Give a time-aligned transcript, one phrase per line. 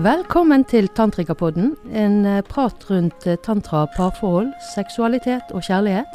[0.00, 6.14] Velkommen til Tantrikapodden, en eh, prat rundt eh, tantra, parforhold, seksualitet og kjærlighet.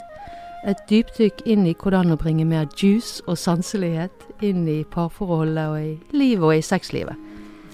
[0.66, 5.78] Et dypdykk inn i hvordan å bringe mer juice og sanselighet inn i parforholdet og
[5.78, 7.14] i livet og i sexlivet.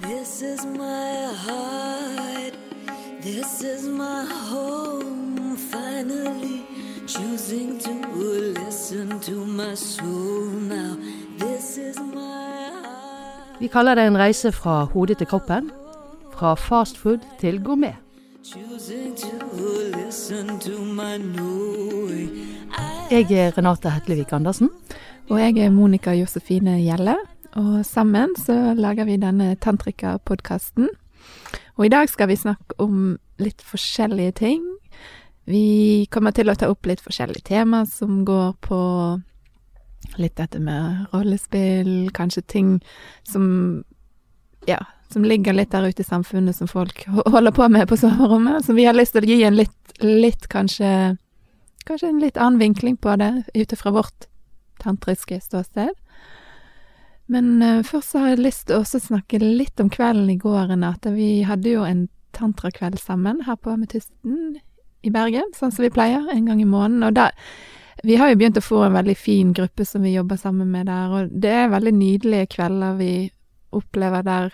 [0.03, 2.59] This is my heart,
[3.23, 6.65] this is my home, finally
[7.07, 7.93] choosing to
[8.59, 10.97] listen to my soul now.
[11.39, 13.59] This is my heart.
[13.59, 15.71] Vi kaller det en reise fra hodet til kroppen
[16.41, 17.93] fra fastfood til gourmet.
[23.11, 24.71] Jeg er Renate Hetlevik Andersen.
[25.29, 27.13] Og jeg er Monica Josefine Gjelle.
[27.61, 30.89] Og sammen så lager vi denne Tantrika-podkasten.
[31.77, 34.65] Og i dag skal vi snakke om litt forskjellige ting.
[35.45, 38.81] Vi kommer til å ta opp litt forskjellige tema som går på
[40.17, 42.77] litt dette med rollespill, kanskje ting
[43.29, 43.83] som
[44.67, 44.79] ja,
[45.13, 48.65] som ligger litt der ute i samfunnet som folk holder på med på soverommet.
[48.65, 51.17] Så vi har lyst til å gi en litt, litt kanskje
[51.81, 54.27] Kanskje en litt annen vinkling på det, ut fra vårt
[54.83, 55.95] tantriske ståsted.
[57.25, 60.67] Men uh, først så har jeg lyst til å snakke litt om kvelden i går,
[60.69, 61.09] Renate.
[61.15, 62.03] Vi hadde jo en
[62.37, 64.59] tantrakveld sammen her på Ametysten
[65.01, 67.07] i Bergen, sånn som vi pleier, en gang i måneden.
[67.09, 67.31] Og da
[68.03, 70.87] Vi har jo begynt å få en veldig fin gruppe som vi jobber sammen med
[70.89, 73.29] der, og det er veldig nydelige kvelder vi
[73.71, 74.51] opplever der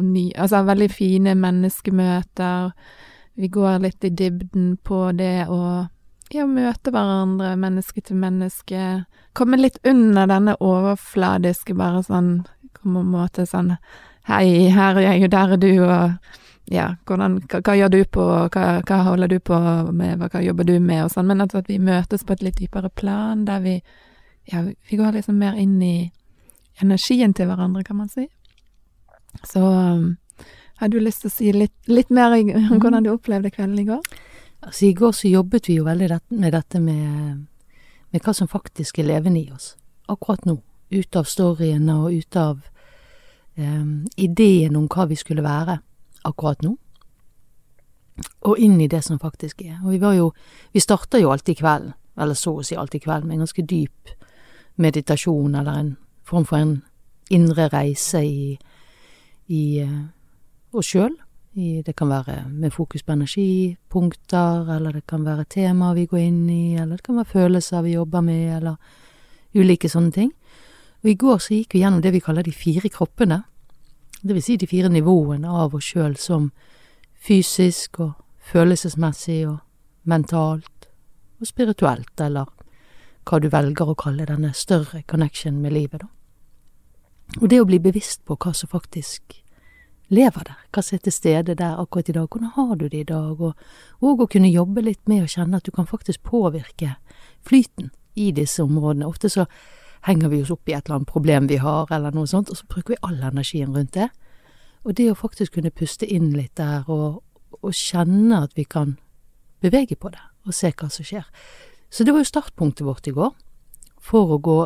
[0.00, 2.72] ny, altså veldig fine menneskemøter.
[3.36, 5.60] Vi går litt i dybden på det å
[6.34, 9.04] ja, møte hverandre, menneske til menneske.
[9.36, 12.30] Komme litt under denne overfladiske, bare sånn
[12.76, 13.76] på en måte sånn
[14.26, 18.00] Hei, her er jeg, og der er du, og ja, hvordan, hva, hva gjør du
[18.10, 19.58] på, hva, hva, holder du på
[19.94, 21.28] med, hva, jobber du med, og sånn.
[21.30, 23.76] Men at, at vi møtes på et litt dypere plan, der vi
[24.50, 26.10] ja, vi går liksom mer inn i
[26.82, 28.26] energien til hverandre, kan man si.
[29.44, 30.16] Så um,
[30.76, 32.78] har du lyst til å si litt, litt mer om mm.
[32.78, 34.04] hvordan du opplevde kvelden i går?
[34.60, 37.44] Altså, I går så jobbet vi jo veldig med dette med,
[38.12, 39.74] med hva som faktisk er levende i oss
[40.06, 40.60] akkurat nå.
[40.90, 42.60] Ut av storyene og ut av
[43.56, 45.80] um, ideen om hva vi skulle være
[46.26, 46.76] akkurat nå.
[48.48, 49.80] Og inn i det som faktisk er.
[49.84, 50.32] Og vi var jo
[50.72, 54.10] Vi starta jo alltid kvelden, eller så å si alltid kvelden, med en ganske dyp
[54.76, 56.82] meditasjon eller en form for en
[57.30, 58.58] indre reise i
[59.48, 60.06] i uh,
[60.76, 61.14] oss sjøl.
[61.56, 66.50] Det kan være med fokus på energipunkter, eller det kan være temaer vi går inn
[66.52, 68.76] i, eller det kan være følelser vi jobber med, eller
[69.56, 70.34] ulike sånne ting.
[71.00, 73.40] Og i går så gikk vi gjennom det vi kaller de fire kroppene.
[74.20, 76.50] Det vil si de fire nivåene av oss sjøl som
[77.16, 78.12] fysisk og
[78.52, 79.58] følelsesmessig og
[80.04, 80.90] mentalt
[81.40, 82.52] og spirituelt, eller
[83.26, 86.15] hva du velger å kalle denne større connection med livet, da.
[87.40, 89.40] Og det å bli bevisst på hva som faktisk
[90.08, 93.00] lever der, hva som er til stede der akkurat i dag, hvordan har du det
[93.00, 93.56] i dag, og,
[94.00, 96.94] og å kunne jobbe litt med å kjenne at du kan faktisk påvirke
[97.46, 99.08] flyten i disse områdene.
[99.08, 99.46] Ofte så
[100.06, 102.60] henger vi oss opp i et eller annet problem vi har, eller noe sånt, og
[102.60, 104.08] så bruker vi all energien rundt det.
[104.86, 107.24] Og det å faktisk kunne puste inn litt der, og,
[107.58, 108.96] og kjenne at vi kan
[109.64, 111.26] bevege på det, og se hva som skjer.
[111.90, 113.34] Så det var jo startpunktet vårt i går,
[113.98, 114.60] for å gå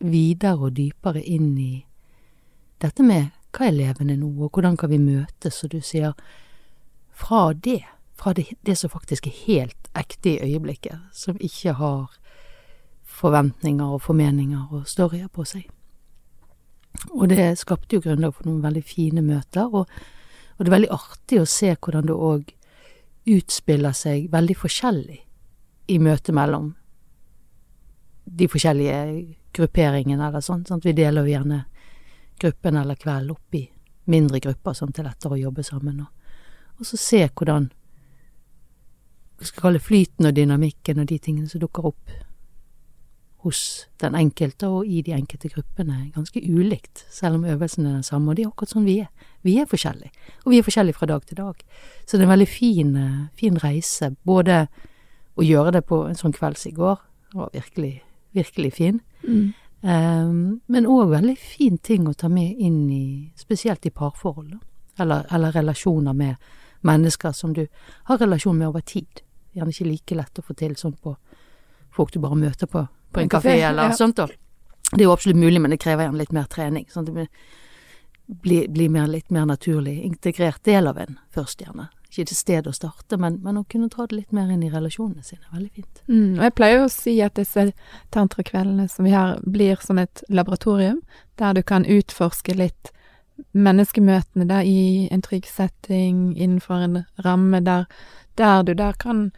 [0.00, 1.85] videre og dypere inn i
[2.82, 6.12] dette med hva er levende nå, og hvordan kan vi møtes, og du sier
[7.16, 7.80] fra det,
[8.16, 12.18] fra det, det som faktisk er helt ekte i øyeblikket, som ikke har
[13.16, 15.70] forventninger og formeninger og storyer på seg.
[17.12, 19.88] Og det skapte jo grunnlag for noen veldig fine møter, og,
[20.56, 22.52] og det er veldig artig å se hvordan det òg
[23.36, 25.20] utspiller seg veldig forskjellig
[25.92, 26.74] i møtet mellom
[28.26, 29.00] de forskjellige
[29.56, 30.64] grupperingene eller sånn.
[30.68, 30.84] Sant?
[30.84, 31.64] Vi deler jo gjerne
[32.40, 33.64] gruppen eller kvelden opp i
[34.12, 36.04] mindre grupper, sånn til lettere å jobbe sammen.
[36.04, 36.38] Og,
[36.78, 37.70] og så se hvordan
[39.36, 42.14] hva skal kalle flyten og dynamikken og de tingene som dukker opp
[43.46, 43.60] hos
[44.02, 48.30] den enkelte og i de enkelte gruppene, ganske ulikt, selv om øvelsen er den samme.
[48.30, 49.10] Og det er akkurat sånn vi er.
[49.46, 50.10] Vi er forskjellige,
[50.42, 51.60] og vi er forskjellige fra dag til dag.
[52.02, 52.96] Så det er en veldig fin,
[53.38, 54.64] fin reise, både
[55.36, 57.04] å gjøre det på en sånn kveld som i går,
[57.36, 57.92] var virkelig,
[58.34, 59.00] virkelig fin.
[59.22, 59.52] Mm.
[59.86, 64.56] Um, men òg veldig fin ting å ta med inn i spesielt i parforhold,
[64.98, 66.48] eller, eller, relasjoner med
[66.86, 67.66] mennesker som du
[68.08, 69.22] har relasjon med over tid.
[69.54, 71.14] Gjerne ikke like lett å få til sånn på
[71.94, 73.94] folk du bare møter på, på en kafé eller ja.
[73.94, 74.18] sånt.
[74.18, 74.26] da.
[74.90, 76.88] Det er jo absolutt mulig, men det krever gjerne litt mer trening.
[76.90, 77.28] sånn at det
[78.26, 82.66] blir, blir mer, litt mer naturlig integrert del av en først, gjerne ikke et sted
[82.66, 85.44] å starte, men, men, å kunne dra det litt mer inn i relasjonene sine.
[85.52, 86.02] Veldig fint.
[86.08, 87.68] Mm, og jeg pleier å si at disse
[88.14, 91.02] tantrakveldene som vi har, blir som et laboratorium,
[91.36, 92.92] der du kan utforske litt
[93.52, 97.84] menneskemøtene da i en trygg setting, innenfor en ramme der,
[98.40, 99.30] der du der kan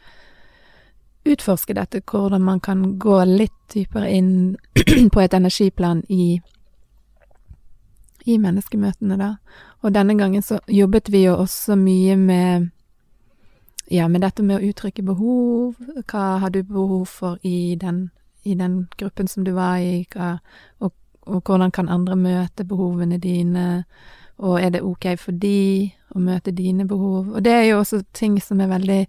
[1.27, 4.57] utforske dette, hvordan man kan gå litt dypere inn
[5.13, 6.39] på et energiplan i,
[8.25, 9.35] i menneskemøtene, da.
[9.81, 12.69] Og denne gangen så jobbet vi jo også mye med
[13.91, 15.77] ja, med dette med å uttrykke behov.
[16.09, 18.11] Hva har du behov for i den,
[18.45, 20.39] i den gruppen som du var i, hva,
[20.81, 20.93] og,
[21.27, 23.85] og, hvordan kan andre møte behovene dine,
[24.39, 27.33] og er det ok for de å møte dine behov?
[27.33, 29.01] Og det er jo også ting som er veldig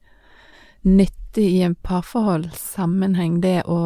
[0.87, 3.81] nyttig i en parforholdssammenheng, det å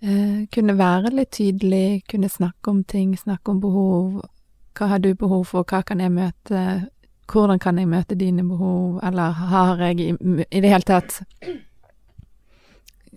[0.00, 4.22] eh, kunne være litt tydelig, kunne snakke om ting, snakke om behov.
[4.78, 6.62] Hva har du behov for, hva kan jeg møte
[7.28, 10.12] hvordan kan jeg møte dine behov, eller har jeg i,
[10.48, 11.18] i det hele tatt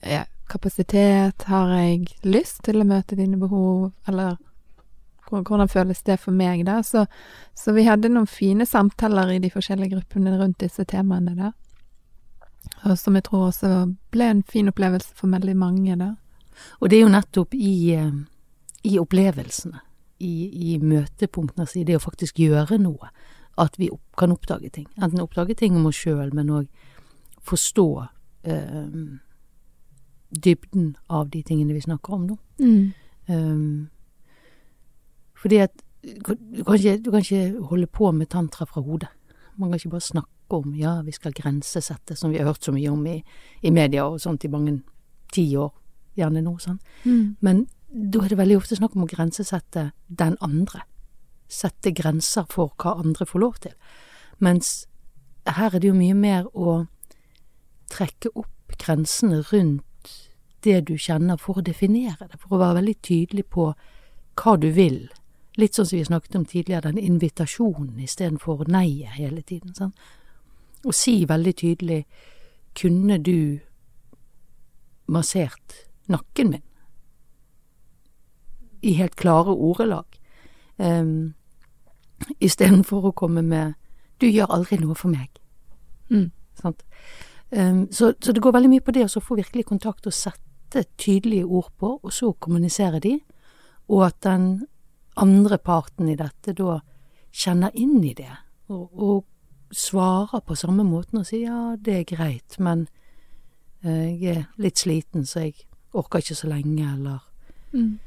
[0.03, 4.35] ja, kapasitet, har jeg lyst til å møte dine behov, eller
[5.31, 6.81] hvordan føles det for meg, da?
[6.83, 7.05] Så,
[7.55, 11.53] så vi hadde noen fine samtaler i de forskjellige gruppene rundt disse temaene, da.
[12.89, 13.69] Og som jeg tror også
[14.11, 16.11] ble en fin opplevelse for veldig mange, da.
[16.81, 18.11] Og det er jo nettopp i, eh,
[18.91, 19.79] i opplevelsene,
[20.21, 20.33] i,
[20.71, 23.11] i møtepunktene, sine, det å faktisk gjøre noe,
[23.61, 24.87] at vi opp, kan oppdage ting.
[25.01, 26.69] Enten oppdage ting om oss sjøl, men òg
[27.47, 27.87] forstå
[28.47, 28.95] eh,
[30.31, 32.37] dybden av de tingene vi snakker om nå.
[32.61, 32.91] Mm.
[33.31, 33.89] Um,
[35.41, 39.09] fordi at du kan, ikke, du kan, ikke, holde på med tantra fra hodet.
[39.57, 42.73] Man kan ikke bare snakke om ja, vi skal grensesette, som vi har hørt så
[42.73, 43.19] mye om i,
[43.61, 44.79] i media og sånt i mange
[45.33, 45.69] tiår,
[46.17, 46.55] gjerne nå.
[46.59, 46.79] sånn.
[47.05, 47.37] Mm.
[47.39, 50.85] Men da er det veldig ofte snakk om å grensesette den andre
[51.51, 53.75] sette grenser for hva andre får lov til.
[54.39, 54.85] Mens
[55.45, 56.85] her er det jo mye mer å
[57.91, 60.13] trekke opp grensene rundt
[60.63, 63.71] det du kjenner, for å definere det, for å være veldig tydelig på
[64.39, 65.09] hva du vil.
[65.59, 69.73] Litt sånn som vi snakket om tidligere, den invitasjonen istedenfor neiet hele tiden.
[69.75, 69.91] Sånn.
[70.85, 72.03] Og si veldig tydelig
[72.77, 73.59] kunne du
[75.11, 76.67] massert nakken min?
[78.81, 80.05] I helt klare ordelag.
[80.77, 81.33] Um,
[82.39, 83.73] istedenfor å komme med
[84.21, 85.41] 'du gjør aldri noe for meg'.
[86.09, 86.31] Mm.
[87.51, 90.85] Um, så, så, det går veldig mye på det å få virkelig kontakt og sette
[90.97, 93.19] tydelige ord på, og så kommunisere de,
[93.87, 94.67] og at den
[95.17, 96.79] andre parten i dette da
[97.31, 98.31] kjenner inn i det,
[98.69, 99.25] og, og
[99.71, 102.87] svarer på samme måten og sier 'ja, det er greit, men
[103.85, 105.53] uh, jeg er litt sliten, så jeg
[105.93, 107.19] orker ikke så lenge', eller
[107.73, 107.99] mm.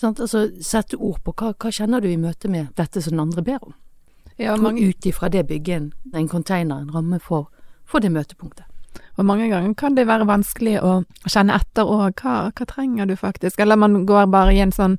[0.00, 0.20] Sant?
[0.20, 3.44] Altså sette ord på hva, hva kjenner du i møte med dette som den andre
[3.44, 3.76] ber om.
[4.40, 4.80] Ja, mange...
[4.80, 7.50] Og ut ifra det bygge en, en container, en ramme for,
[7.84, 8.64] for, det møtepunktet.
[9.20, 12.22] Og mange ganger kan det være vanskelig å kjenne etter òg.
[12.22, 13.60] Hva, hva, trenger du faktisk?
[13.60, 14.96] Eller man går bare i en sånn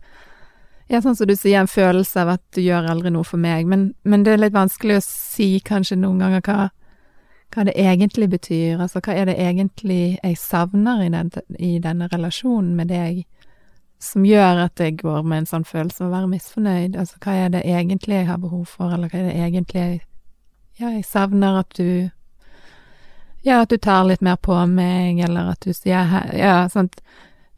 [0.91, 3.65] ja, sånn som du sier, en følelse av at du gjør aldri noe for meg.
[3.71, 6.67] Men, men det er litt vanskelig å si kanskje noen ganger hva,
[7.55, 8.75] hva det egentlig betyr.
[8.83, 13.23] Altså hva er det egentlig jeg savner i, den, i denne relasjonen med deg?
[14.01, 16.95] Som gjør at jeg går med en sånn følelse av å være misfornøyd.
[16.97, 19.99] Altså, hva er det egentlig jeg har behov for, eller hva er det egentlig jeg
[20.79, 22.09] Ja, jeg savner at du
[23.45, 27.01] Ja, at du tar litt mer på meg, eller at du sier hei Ja, sant.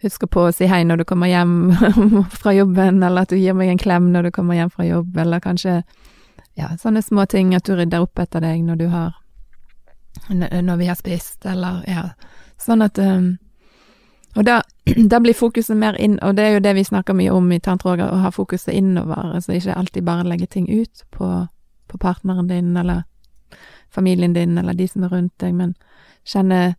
[0.04, 1.72] Husker på å si hei når du kommer hjem
[2.42, 5.16] fra jobben, eller at du gir meg en klem når du kommer hjem fra jobb,
[5.18, 5.82] eller kanskje
[6.60, 9.14] Ja, sånne små ting, at du rydder opp etter deg når du har
[10.30, 12.10] Når vi har spist, eller Ja.
[12.60, 13.38] Sånn at um,
[14.36, 14.62] og da,
[15.12, 17.62] da, blir fokuset mer inn, og det er jo det vi snakker mye om i
[17.64, 21.30] Tantroga, å ha fokuset innover, altså ikke alltid bare legge ting ut på,
[21.88, 23.04] på, partneren din, eller
[23.94, 25.76] familien din, eller de som er rundt deg, men
[26.26, 26.76] kjenne,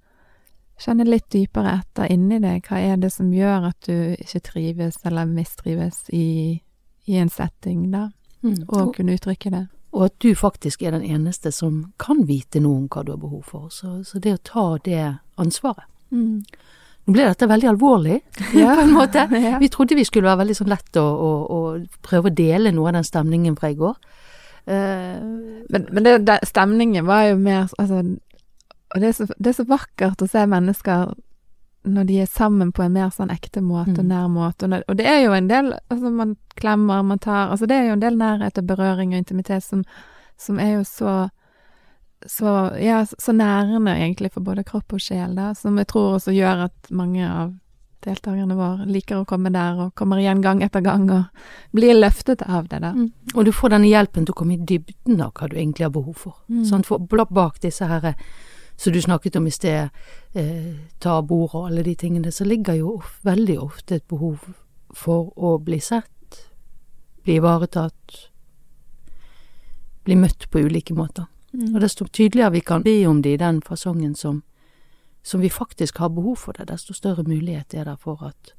[0.80, 4.98] kjenne litt dypere etter inni deg, hva er det som gjør at du ikke trives
[5.06, 6.58] eller mistrives i,
[7.06, 8.08] i en setting, da,
[8.42, 8.66] mm.
[8.68, 9.66] og kunne uttrykke det.
[9.94, 13.20] Og at du faktisk er den eneste som kan vite noe om hva du har
[13.22, 15.02] behov for, så, så det å ta det
[15.38, 15.86] ansvaret.
[16.10, 16.42] Mm.
[17.04, 18.20] Nå ble dette veldig alvorlig,
[18.56, 18.74] ja.
[18.74, 19.26] på en måte.
[19.44, 19.58] Ja.
[19.60, 21.58] Vi trodde vi skulle være veldig sånn lett å, å, å
[22.06, 23.98] prøve å dele noe av den stemningen fra i går.
[24.64, 27.98] Uh, men, men det, det, stemningen var jo mer Altså,
[28.94, 31.10] og det er, så, det er, så, vakkert å se mennesker
[31.84, 34.00] når de er sammen på en mer sånn ekte måte mm.
[34.00, 34.64] og nær måte.
[34.70, 37.90] Og, og, det er jo en del Altså, man klemmer, man tar Altså, det er
[37.90, 39.82] jo en del nærhet og berøring og intimitet som,
[40.40, 41.14] som er jo så
[42.26, 46.32] så, ja, så nærende egentlig for både kropp og sjel, da, som jeg tror også
[46.34, 47.52] gjør at mange av
[48.04, 51.44] deltakerne våre liker å komme der og kommer igjen gang etter gang og
[51.76, 52.92] blir løftet av det, da.
[52.96, 53.10] Mm.
[53.34, 55.94] Og du får denne hjelpen til å komme i dybden av hva du egentlig har
[55.94, 56.42] behov for.
[56.48, 56.64] Mm.
[56.68, 58.12] Sånn, for bak disse her
[58.76, 59.88] som du snakket om i sted,
[60.34, 64.54] eh, tabuer og alle de tingene, så ligger jo veldig ofte et behov
[64.94, 66.40] for å bli sett,
[67.24, 68.18] bli ivaretatt,
[70.04, 71.30] bli møtt på ulike måter.
[71.54, 71.74] Mm.
[71.74, 74.42] Og desto tydeligere vi kan be om det i den fasongen som,
[75.22, 78.54] som vi faktisk har behov for det, desto større mulighet er det for at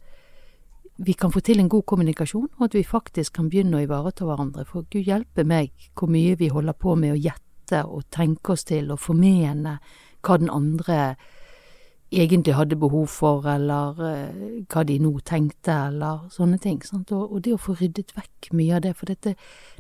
[0.98, 4.26] vi kan få til en god kommunikasjon, og at vi faktisk kan begynne å ivareta
[4.26, 4.64] hverandre.
[4.66, 8.64] For Gud hjelpe meg hvor mye vi holder på med å gjette og tenke oss
[8.64, 9.80] til og formene
[10.24, 11.16] hva den andre
[12.16, 16.82] egentlig hadde behov for, eller eh, hva de nå tenkte, eller sånne ting.
[16.94, 19.36] Og, og det å få ryddet vekk mye av det, for dette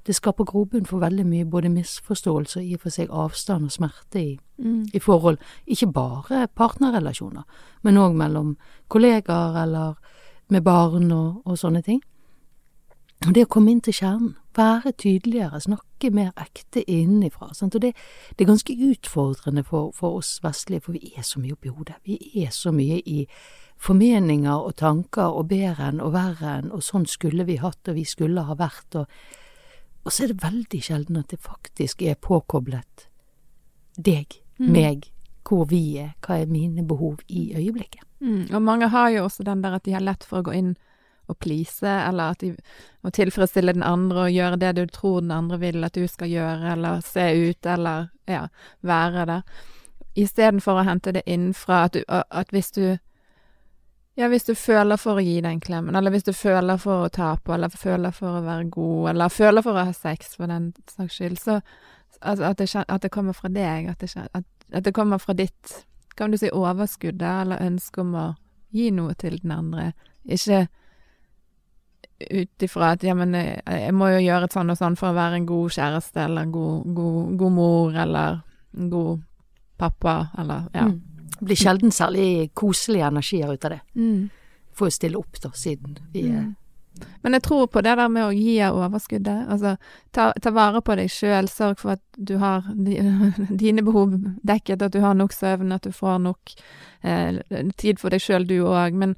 [0.05, 3.77] det skaper grobunn for veldig mye både misforståelse og i og for seg avstand og
[3.79, 4.85] smerte i, Mm.
[4.93, 5.37] i forhold,
[5.67, 7.43] ikke bare partnerrelasjoner,
[7.83, 8.53] men òg mellom
[8.87, 9.97] kollegaer eller
[10.47, 11.99] med barn og, og sånne ting.
[13.25, 17.53] Det å komme inn til kjernen, være tydeligere, snakke mer ekte innenfra.
[17.57, 17.75] Sant?
[17.75, 17.93] Og det,
[18.35, 21.97] det er ganske utfordrende for, for oss vestlige, for vi er så mye oppi hodet.
[22.05, 23.25] Vi er så mye i
[23.81, 27.97] formeninger og tanker og bedre enn og verre enn, og sånn skulle vi hatt, og
[27.97, 29.09] vi skulle ha vært, og,
[30.05, 33.09] og så er det veldig sjelden at det faktisk er påkoblet
[33.97, 34.71] deg, Mm.
[34.71, 35.09] meg,
[35.43, 38.05] hvor vi er, hva er mine behov i øyeblikket.
[38.23, 38.55] Mm.
[38.55, 40.77] Og mange har jo også den der at de har lett for å gå inn
[41.27, 42.51] og please, eller at de
[43.03, 46.29] må tilfredsstille den andre og gjøre det du tror den andre vil at du skal
[46.29, 48.45] gjøre, eller se ut, eller ja,
[48.81, 49.63] være der.
[50.15, 52.97] Istedenfor å hente det innenfra, at, du, at hvis du
[54.15, 57.11] ja, hvis du føler for å gi den klemmen, eller hvis du føler for å
[57.11, 60.47] ta på, eller føler for å være god, eller føler for å ha sex, for
[60.47, 61.57] den saks skyld, så
[62.21, 65.35] altså at, det, at det kommer fra deg, at det, at, at det kommer fra
[65.35, 65.81] ditt,
[66.15, 68.25] kan du si, overskuddet, eller ønske om å
[68.75, 69.89] gi noe til den andre.
[70.23, 70.65] Ikke
[72.19, 75.11] ut ifra at ja, men jeg, jeg må jo gjøre et sånn og sånn for
[75.11, 78.39] å være en god kjæreste, eller god, god, god mor, eller
[78.77, 79.23] en god
[79.77, 80.87] pappa, eller ja.
[80.89, 81.01] Mm.
[81.35, 83.81] Det blir sjelden særlig koselige energier ut av det.
[83.99, 84.29] Mm.
[84.75, 86.53] Får jo stille opp, da, siden vi er Mm.
[87.21, 89.47] Men jeg tror på det der med å gi av overskuddet.
[89.51, 89.75] Altså,
[90.15, 92.69] ta, ta vare på deg sjøl, sørg for at du har
[93.63, 94.13] dine behov
[94.47, 96.53] dekket, at du har nok søvn, at du får nok
[97.03, 97.41] eh,
[97.75, 98.95] tid for deg sjøl, du òg.
[98.95, 99.17] Men,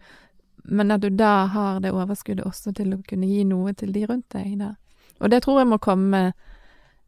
[0.67, 4.05] men at du da har det overskuddet også til å kunne gi noe til de
[4.09, 4.57] rundt deg.
[4.59, 4.73] Da.
[5.21, 6.21] Og det tror jeg må komme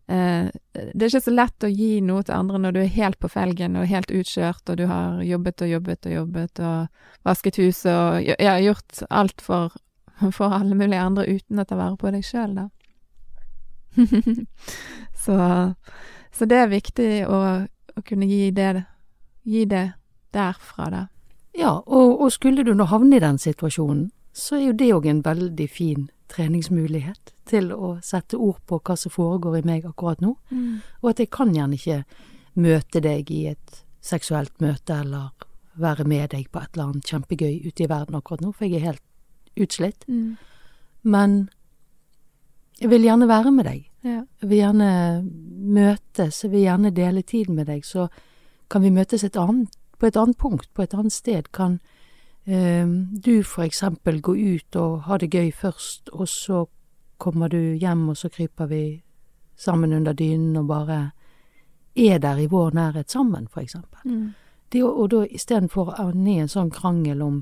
[0.07, 3.19] eh, Det er ikke så lett å gi noe til andre når du er helt
[3.19, 7.61] på felgen og helt utkjørt, og du har jobbet og jobbet og jobbet og vasket
[7.61, 9.75] huset og ja, gjort alt for
[10.31, 12.67] for alle mulige andre uten å ta vare på deg sjøl, da.
[15.23, 15.37] så,
[16.31, 17.39] så det er viktig å,
[17.95, 18.83] å kunne gi det,
[19.47, 19.85] gi det
[20.35, 21.05] derfra, da.
[21.59, 25.09] Ja, og, og skulle du nå havne i den situasjonen, så er jo det òg
[25.09, 30.21] en veldig fin treningsmulighet til å sette ord på hva som foregår i meg akkurat
[30.23, 30.35] nå,
[31.01, 32.03] og at jeg kan gjerne ikke
[32.59, 35.31] møte deg i et seksuelt møte eller
[35.79, 38.79] være med deg på et eller annet kjempegøy ute i verden akkurat nå, for jeg
[38.79, 40.05] er helt utslitt.
[40.07, 40.37] Mm.
[41.03, 41.37] Men
[42.79, 43.85] jeg vil gjerne være med deg.
[44.03, 44.21] Ja.
[44.41, 44.89] Jeg vil gjerne
[45.79, 48.07] møtes, jeg vil gjerne dele tid med deg, så
[48.69, 51.51] kan vi møtes et annet, på et annet punkt, på et annet sted.
[51.51, 51.79] Kan
[52.45, 52.87] eh,
[53.23, 56.65] du for eksempel gå ut og ha det gøy først, og så
[57.17, 58.83] kommer du hjem, og så kryper vi
[59.59, 60.99] sammen under dynen og bare
[61.95, 63.99] er der i vår nærhet sammen, for eksempel.
[64.05, 64.33] Mm.
[64.71, 67.41] Det, og da istedenfor å i en sånn krangel om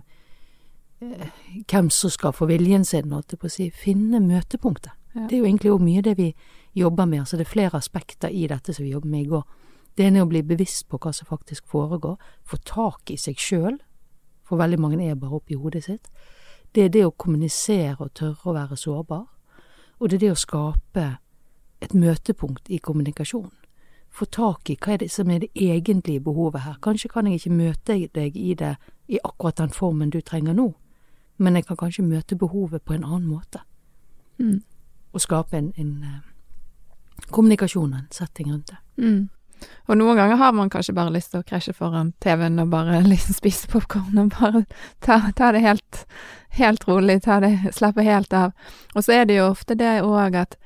[1.02, 1.28] eh,
[1.68, 4.96] hvem som skal få viljen sin, holdt jeg på å si, finne møtepunktet.
[5.14, 5.28] Ja.
[5.28, 6.32] Det er jo egentlig òg mye det vi
[6.78, 9.44] jobber med, altså det er flere aspekter i dette som vi jobber med i går.
[9.98, 13.40] Det ene er å bli bevisst på hva som faktisk foregår, få tak i seg
[13.42, 13.80] sjøl,
[14.46, 16.08] for veldig mange er bare oppi hodet sitt.
[16.76, 19.26] Det er det å kommunisere og tørre å være sårbar,
[20.00, 21.06] og det er det å skape
[21.82, 23.52] et møtepunkt i kommunikasjonen.
[24.10, 26.78] Få tak i hva er det som er det egentlige behovet her.
[26.82, 28.76] Kanskje kan jeg ikke møte deg i det
[29.08, 30.72] i akkurat den formen du trenger nå,
[31.38, 33.64] men jeg kan kanskje møte behovet på en annen måte
[34.40, 34.62] Mm.
[35.14, 36.20] og skape en, en eh,
[37.32, 38.78] kommunikasjon, en setting rundt det.
[38.98, 39.30] Mm.
[39.88, 43.02] Og noen ganger har man kanskje bare lyst til å krasje foran TV-en og bare
[43.12, 44.64] liksom spise popkorn og bare
[45.06, 46.06] ta, ta det helt,
[46.60, 48.56] helt rolig, ta det, slappe helt av.
[48.96, 50.58] Og så er det jo ofte det òg at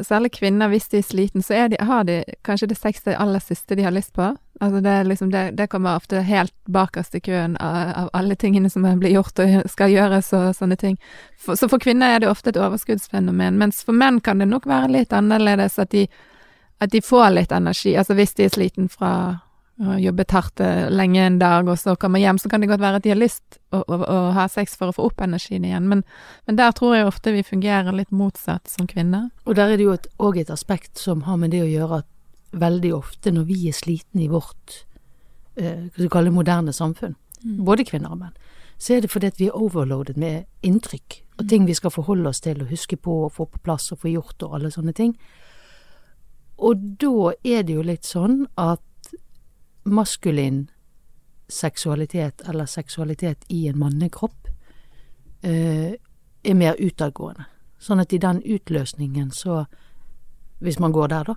[0.00, 3.76] særlig kvinner, hvis de er sliten, så de, har de kanskje det sexy aller siste
[3.76, 4.32] de har lyst på.
[4.60, 8.70] Altså det, liksom, det, det kommer ofte helt bakerst i køen av, av alle tingene
[8.70, 10.98] som blir gjort og skal gjøres og sånne ting.
[11.38, 14.66] For, så for kvinner er det ofte et overskuddsfenomen, mens for menn kan det nok
[14.70, 16.06] være litt annerledes at de
[16.84, 17.94] at de får litt energi.
[17.98, 19.10] Altså hvis de er sliten fra
[19.80, 20.60] å ha jobbet hardt
[20.94, 23.18] lenge en dag, og så kommer hjem, så kan det godt være at de har
[23.18, 25.88] lyst å, å, å ha sex for å få opp energien igjen.
[25.90, 26.04] Men,
[26.46, 29.32] men der tror jeg ofte vi fungerer litt motsatt som kvinner.
[29.48, 32.10] Og der er det jo òg et, aspekt som har med det å gjøre at
[32.54, 34.84] veldig ofte når vi er slitne i vårt
[35.58, 37.16] eh, hva skal vi kalle det, moderne samfunn,
[37.66, 38.36] både kvinner og menn,
[38.78, 42.30] så er det fordi at vi er overloadet med inntrykk og ting vi skal forholde
[42.30, 44.94] oss til og huske på og få på plass og få gjort og alle sånne
[44.94, 45.16] ting.
[46.64, 48.80] Og da er det jo litt sånn at
[49.84, 50.64] maskulin
[51.48, 54.48] seksualitet, eller seksualitet i en mannekropp,
[55.42, 55.92] eh,
[56.44, 57.44] er mer utadgående.
[57.78, 59.66] Sånn at i den utløsningen så,
[60.60, 61.34] hvis man går der da,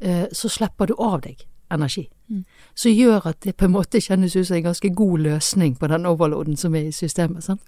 [0.00, 2.08] eh, så slipper du av deg energi.
[2.30, 2.44] Mm.
[2.74, 5.86] Som gjør at det på en måte kjennes ut som en ganske god løsning på
[5.86, 7.44] den overloaden som er i systemet.
[7.44, 7.62] sant?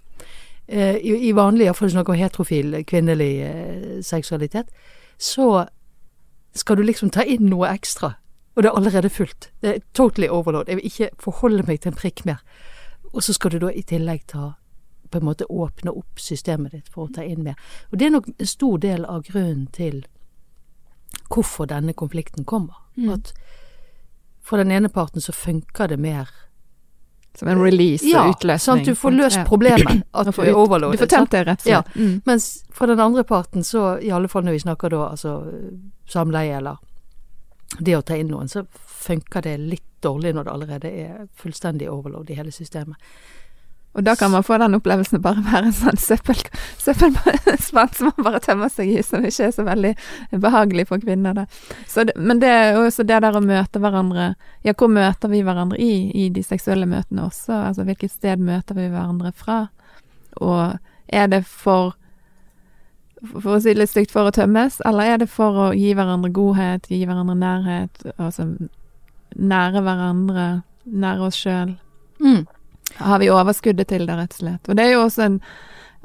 [0.68, 4.66] Eh, I, i vanlig, iallfall snakker om heterofil kvinnelig seksualitet,
[5.18, 5.68] så
[6.56, 8.14] skal du liksom ta inn noe ekstra,
[8.56, 9.50] og det er allerede fullt.
[9.60, 10.68] Det er totally overload.
[10.68, 12.40] Jeg vil ikke forholde meg til en prikk mer.
[13.12, 14.54] Og så skal du da i tillegg ta
[15.10, 17.58] på en måte åpne opp systemet ditt for å ta inn mer.
[17.92, 20.02] Og det er nok en stor del av grunnen til
[21.28, 22.80] hvorfor denne konflikten kommer.
[22.96, 23.12] Mm.
[23.14, 23.32] At
[24.42, 26.30] for den ene parten så funker det mer
[27.38, 28.64] som en release ja, og utløsning.
[28.64, 30.02] Sånn at du får løst problemet.
[30.12, 30.98] At du er overloadet.
[30.98, 31.94] Du får tømt det rett og slett.
[31.96, 32.02] Ja.
[32.02, 32.20] Mm.
[32.28, 35.38] Mens fra den andre parten, så i alle fall når vi snakker da altså
[36.08, 36.80] samleie eller
[37.78, 38.64] det å ta inn noen, så
[39.06, 42.96] funker det litt dårlig når det allerede er fullstendig overload i hele systemet.
[43.96, 46.40] Og da kan man få den opplevelsen å bare være en sånn søppel,
[46.84, 49.92] søppelspann som man bare tømmer seg i, som ikke er så veldig
[50.42, 51.36] behagelig for kvinner.
[51.36, 51.46] Da.
[51.94, 54.34] Det, men det er også det der å møte hverandre
[54.66, 57.54] Ja, hvor møter vi hverandre i, i de seksuelle møtene også?
[57.70, 59.62] Altså hvilket sted møter vi hverandre fra?
[60.44, 60.76] Og
[61.08, 61.96] er det for
[63.26, 65.94] for å si det litt stygt, for å tømmes, eller er det for å gi
[65.96, 68.44] hverandre godhet, gi hverandre nærhet, altså
[69.32, 70.44] nære hverandre,
[70.84, 71.72] nære oss sjøl?
[72.20, 72.44] Mm
[72.98, 74.68] har vi overskuddet til det, rett og slett.
[74.68, 75.40] Og det er jo også en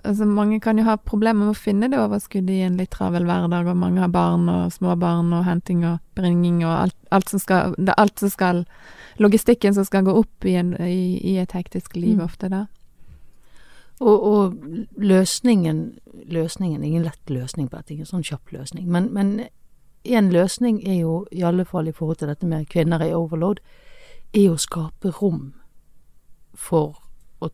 [0.02, 3.28] Altså, mange kan jo ha problemer med å finne det overskuddet i en litt travel
[3.28, 7.42] hverdag, og mange har barn og småbarn og henting og bringing og alt, alt som
[7.44, 8.64] skal Det er alt som skal
[9.22, 12.24] Logistikken som skal gå opp i, en, i, i et hektisk liv mm.
[12.26, 12.64] ofte, da.
[14.02, 14.56] Og, og,
[14.98, 16.00] løsningen
[16.32, 18.88] Løsningen, ingen lett løsning på dette, ingen sånn kjapp løsning.
[18.90, 19.34] Men, men
[20.04, 23.62] en løsning er jo, i alle fall i forhold til dette med kvinner i overload,
[24.34, 25.52] er å skape rom
[26.62, 27.00] for
[27.42, 27.50] å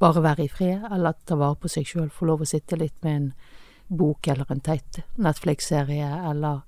[0.00, 2.96] bare være i fred, eller ta vare på seg sjøl, få lov å sitte litt
[3.04, 3.32] med en
[3.88, 6.62] bok eller en teit Netflix-serie, eller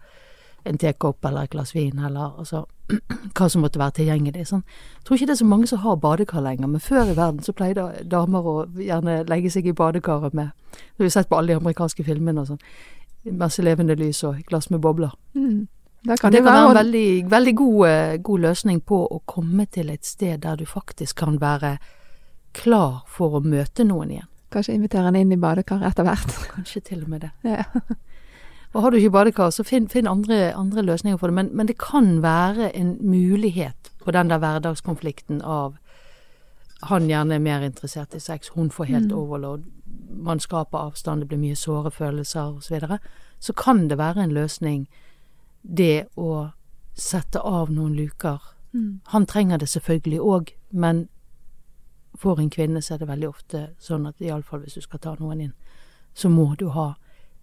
[0.65, 2.67] en tekopp eller et glass vin, eller altså
[3.37, 4.47] hva som måtte være tilgjengelig.
[4.51, 4.65] Sånn.
[4.99, 7.43] Jeg tror ikke det er så mange som har badekar lenger, men før i verden
[7.45, 11.55] så pleide damer å gjerne legge seg i badekaret med Det har sett på alle
[11.55, 12.65] de amerikanske filmene og sånn.
[13.37, 15.15] Masse levende lys og glass med bobler.
[15.35, 15.69] Mm.
[16.03, 19.67] Det kan, det kan være en veldig, veldig god, eh, god, løsning på å komme
[19.67, 21.75] til et sted der du faktisk kan være
[22.57, 24.31] klar for å møte noen igjen.
[24.51, 26.33] Kanskje invitere han inn i badekar etter hvert.
[26.55, 27.31] Kanskje til og med det.
[27.45, 27.65] Ja.
[28.73, 31.37] og har du ikke badekar, så finn, finn andre, andre, løsninger for det.
[31.37, 35.77] Men, men, det kan være en mulighet på den der hverdagskonflikten av
[36.89, 39.17] han gjerne er mer interessert i sex, hun får helt mm.
[39.19, 39.67] overload,
[40.17, 42.63] man skaper avstand, det blir mye såre følelser osv.
[42.65, 42.99] Så, videre.
[43.39, 44.87] så kan det være en løsning
[45.63, 46.51] det å
[46.95, 48.41] sette av noen luker.
[48.73, 49.01] Mm.
[49.15, 51.09] Han trenger det selvfølgelig òg, men
[52.15, 55.15] for en kvinne så er det veldig ofte sånn at iallfall hvis du skal ta
[55.19, 55.55] noen inn,
[56.15, 56.95] så må du ha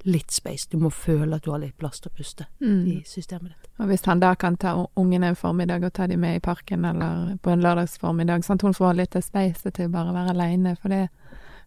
[0.08, 0.67] litt space.
[0.69, 2.84] Du må føle at du har litt plass til å puste mm.
[2.88, 3.71] i systemet ditt.
[3.82, 6.86] Og hvis han da kan ta ungene en formiddag og ta dem med i parken
[6.86, 10.75] eller på en lørdagsformiddag, sånn at hun får litt space til å bare være aleine.
[10.82, 11.08] For det,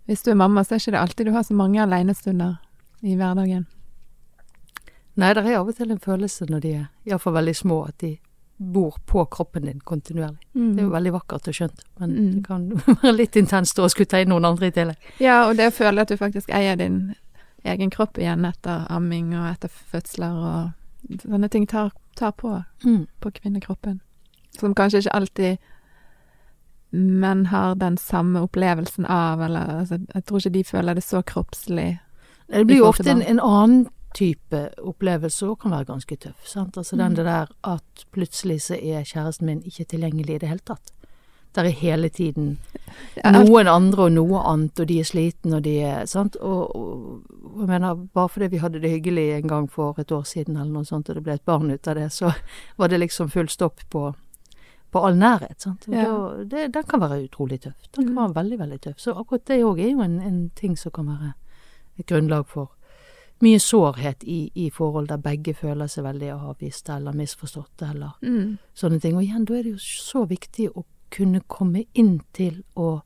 [0.09, 2.57] hvis du er mamma, så er det ikke alltid du har så mange alenestunder
[3.03, 3.67] i hverdagen.
[5.21, 8.01] Nei, det er av og til en følelse når de er iallfall veldig små, at
[8.01, 8.15] de
[8.61, 10.41] bor på kroppen din kontinuerlig.
[10.53, 10.73] Mm.
[10.75, 12.31] Det er jo veldig vakkert og skjønt, men mm.
[12.35, 12.67] det kan
[13.03, 15.09] være litt intenst å skulle ta inn noen andre i tillegg.
[15.23, 17.15] Ja, og det å føle at du faktisk eier din
[17.65, 22.53] egen kropp igjen etter amming og etter fødsler og sånne ting tar, tar på,
[22.85, 23.07] mm.
[23.21, 24.01] på kvinnekroppen.
[24.59, 25.57] Som kanskje ikke alltid
[26.91, 31.23] menn har den samme opplevelsen av, eller altså, jeg tror ikke de føler det så
[31.23, 31.91] kroppslig.
[32.51, 36.47] Det blir jo ofte en, en annen type opplevelse òg kan være ganske tøff.
[36.49, 36.77] Sant?
[36.77, 37.19] Altså den mm.
[37.19, 40.93] det der at plutselig så er kjæresten min ikke tilgjengelig i det hele tatt.
[41.55, 42.59] Der er hele tiden
[43.27, 46.37] noen andre og noe annet, og de er slitne og de er Sant.
[46.37, 47.25] Og, og,
[47.59, 50.71] jeg mener, bare fordi vi hadde det hyggelig en gang for et år siden eller
[50.71, 52.31] noe sånt, og det ble et barn ut av det, så
[52.79, 54.13] var det liksom full stopp på,
[54.95, 55.59] på all nærhet.
[55.59, 55.91] Sant?
[55.91, 56.07] Ja.
[56.07, 57.79] Da, det, den kan være utrolig tøff.
[57.91, 58.21] Den kan mm.
[58.23, 59.01] være veldig, veldig tøff.
[59.03, 61.35] Så akkurat det òg er jo en, en ting som kan være
[61.99, 62.71] et grunnlag for
[63.41, 68.59] mye sårhet i, i, forhold der begge føler seg veldig avvist eller misforstått eller mm.
[68.77, 69.17] sånne ting.
[69.17, 73.01] Og igjen, da er det jo så viktig å kunne komme inn til å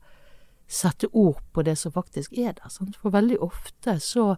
[0.67, 2.69] sette ord på det som faktisk er der.
[2.69, 2.97] Sant?
[3.01, 4.35] For veldig ofte så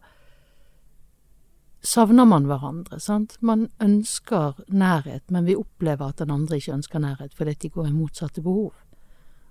[1.83, 2.99] savner man hverandre.
[2.99, 3.37] Sant?
[3.41, 7.89] Man ønsker nærhet, men vi opplever at den andre ikke ønsker nærhet fordi de går
[7.89, 8.73] i motsatte behov.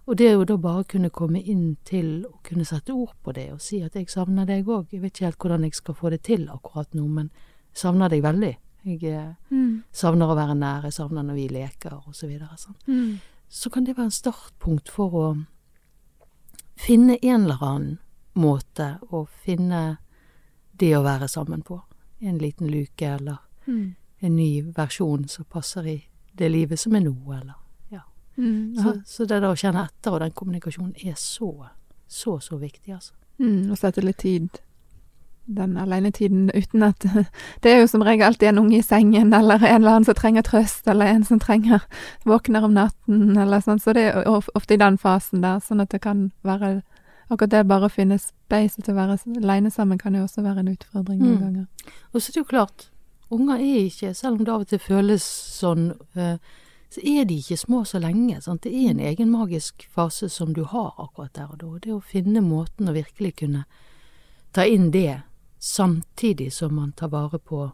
[0.06, 3.48] Og det å da bare kunne komme inn til å kunne sette ord på det
[3.52, 4.92] og si at jeg savner deg òg.
[4.92, 7.30] Jeg vet ikke helt hvordan jeg skal få det til akkurat nå, men
[7.72, 8.56] jeg savner deg veldig.
[8.86, 9.82] Jeg eh, Mm.
[9.92, 12.54] savner å være nær, jeg savner når vi leker og så videre.
[12.56, 12.76] Sånn.
[12.86, 13.18] Mm.
[13.48, 15.26] Så kan det være en startpunkt for å
[16.76, 17.98] finne en eller annen
[18.34, 19.98] måte å finne
[20.78, 21.80] det å være sammen på.
[22.20, 23.94] En liten luke eller Mm.
[24.22, 26.04] en ny versjon som passer i
[26.36, 27.54] det livet som er nå, eller.
[28.36, 28.76] Mm.
[28.76, 31.50] Så, så det da å kjenne etter og den kommunikasjonen er så,
[32.08, 33.14] så, så viktig, altså.
[33.38, 33.70] Mm.
[33.70, 34.48] Og sette litt tid.
[35.46, 37.04] Den alenetiden uten at
[37.62, 40.14] Det er jo som regel alltid en unge i sengen, eller en eller annen som
[40.18, 41.84] trenger trøst, eller en som trenger
[42.26, 43.78] våkner om natten, eller sånn.
[43.80, 46.82] Så det er ofte i den fasen der, sånn at det kan være
[47.26, 50.60] Akkurat det bare å finne space til å være aleine sammen kan jo også være
[50.62, 51.40] en utfordring noen Mm.
[51.42, 51.64] ganger.
[52.14, 52.84] Og så er det jo klart,
[53.34, 55.24] unger er ikke, selv om det av og til føles
[55.58, 56.36] sånn, eh,
[56.96, 58.38] så er de ikke små så lenge.
[58.40, 58.62] Sant?
[58.64, 61.72] Det er en egen magisk fase som du har akkurat der og da.
[61.84, 63.66] Det å finne måten å virkelig kunne
[64.56, 65.20] ta inn det,
[65.60, 67.66] samtidig som man tar vare på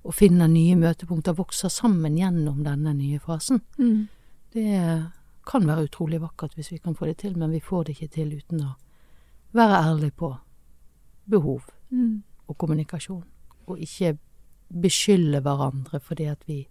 [0.00, 3.58] å finne nye møtepunkter, vokser sammen gjennom denne nye fasen.
[3.78, 4.06] Mm.
[4.54, 4.78] Det
[5.50, 8.14] kan være utrolig vakkert hvis vi kan få det til, men vi får det ikke
[8.14, 8.72] til uten å
[9.56, 10.34] være ærlig på
[11.30, 12.22] behov Mm.
[12.46, 13.24] og kommunikasjon,
[13.66, 14.16] og ikke
[14.70, 16.68] beskylde hverandre fordi at vi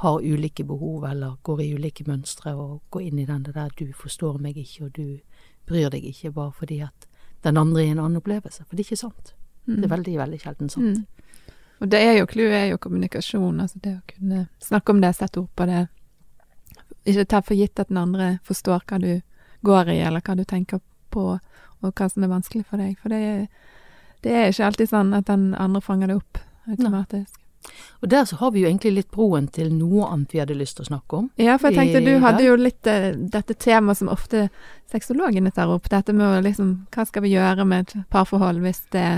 [0.00, 3.92] har ulike behov eller går i ulike mønstre og går inn i den der 'du
[3.92, 5.18] forstår meg ikke', og 'du
[5.66, 7.06] bryr deg ikke', bare fordi at
[7.44, 8.64] den andre er en annen opplevelse.
[8.64, 9.34] For det er ikke sant.
[9.66, 10.98] Det er veldig, veldig sjelden sant.
[10.98, 11.06] Mm.
[11.80, 15.14] Og det er jo clouet er jo kommunikasjon, altså det å kunne snakke om det,
[15.16, 15.86] sette ord på det.
[17.04, 19.20] Ikke ta for gitt at den andre forstår hva du
[19.64, 21.38] går i, eller hva du tenker på,
[21.80, 22.98] og hva som er vanskelig for deg.
[23.00, 23.46] For det er,
[24.24, 27.39] det er ikke alltid sånn at den andre fanger det opp automatisk.
[28.00, 30.78] Og der så har vi jo egentlig litt broen til noe annet vi hadde lyst
[30.78, 31.26] til å snakke om.
[31.40, 34.48] Ja, for jeg tenkte du hadde jo litt eh, dette temaet som ofte
[34.90, 38.82] sexologene tar opp, dette med å liksom Hva skal vi gjøre med et parforhold hvis
[38.96, 39.08] det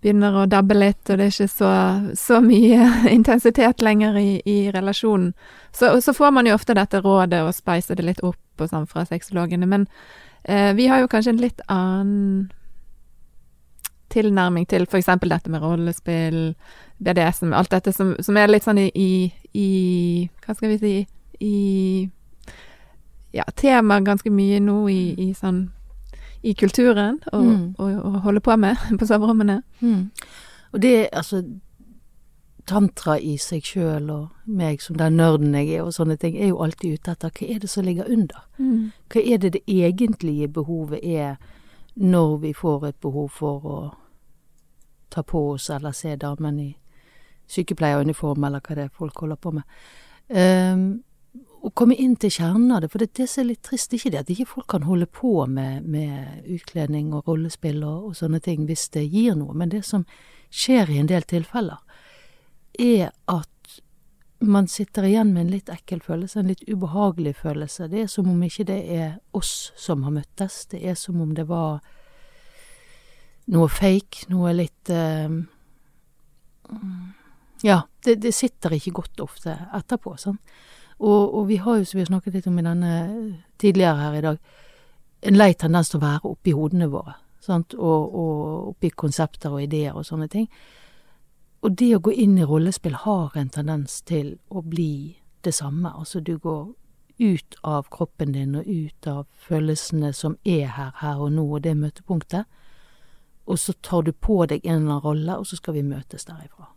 [0.00, 1.72] begynner å dabbe litt, og det er ikke så,
[2.16, 5.34] så mye intensitet lenger i, i relasjonen.
[5.76, 8.88] Så, så får man jo ofte dette rådet å speise det litt opp og sånn
[8.88, 9.86] fra sexologene, men
[10.44, 12.48] eh, vi har jo kanskje en litt annen
[14.10, 16.54] tilnærming til eksempel dette med rollespill,
[16.98, 19.10] BDSM, alt dette som, som er litt sånn i, i,
[19.56, 19.68] i
[20.44, 20.94] Hva skal vi si
[21.40, 22.10] I
[23.32, 25.68] ja, tema ganske mye nå i, i sånn
[26.42, 27.74] i kulturen å Mm.
[27.78, 29.62] og, og, holde på med på soverommene.
[30.72, 31.44] Og det, altså
[32.66, 36.52] Tantra i seg sjøl og meg som den nerden jeg er og sånne ting, er
[36.52, 38.44] jo alltid ute etter hva er det som ligger under?
[39.10, 41.36] Hva er det det egentlige behovet er
[41.94, 43.78] når vi får et behov for å
[45.10, 46.70] ta på oss eller se damen i
[47.50, 49.78] sykepleieruniform, eller hva det er folk holder på med.
[50.30, 50.84] Um,
[51.60, 54.12] å komme inn til kjernen av det, for det, det som er litt trist, ikke
[54.14, 58.40] det at ikke folk kan holde på med, med utkledning og rollespill og, og sånne
[58.44, 60.06] ting hvis det gir noe, men det som
[60.50, 61.82] skjer i en del tilfeller,
[62.80, 63.49] er at
[64.40, 67.88] man sitter igjen med en litt ekkel følelse, en litt ubehagelig følelse.
[67.92, 71.34] Det er som om ikke det er oss som har møttes, det er som om
[71.36, 71.80] det var
[73.50, 75.28] noe fake, noe litt uh,
[77.66, 80.14] Ja, det, det sitter ikke godt ofte etterpå.
[80.16, 80.38] Sånn.
[81.00, 82.92] Og, og vi har jo, som vi har snakket litt om i denne
[83.60, 84.38] tidligere her i dag,
[85.28, 87.18] en lei tendens til å være oppi hodene våre.
[87.44, 87.74] Sant?
[87.76, 90.48] Og, og oppi konsepter og ideer og sånne ting.
[91.60, 95.92] Og det å gå inn i rollespill har en tendens til å bli det samme.
[95.92, 96.72] Altså du går
[97.20, 101.62] ut av kroppen din og ut av følelsene som er her, her og nå, og
[101.66, 102.48] det møtepunktet.
[103.44, 106.24] Og så tar du på deg en eller annen rolle, og så skal vi møtes
[106.24, 106.70] derifra.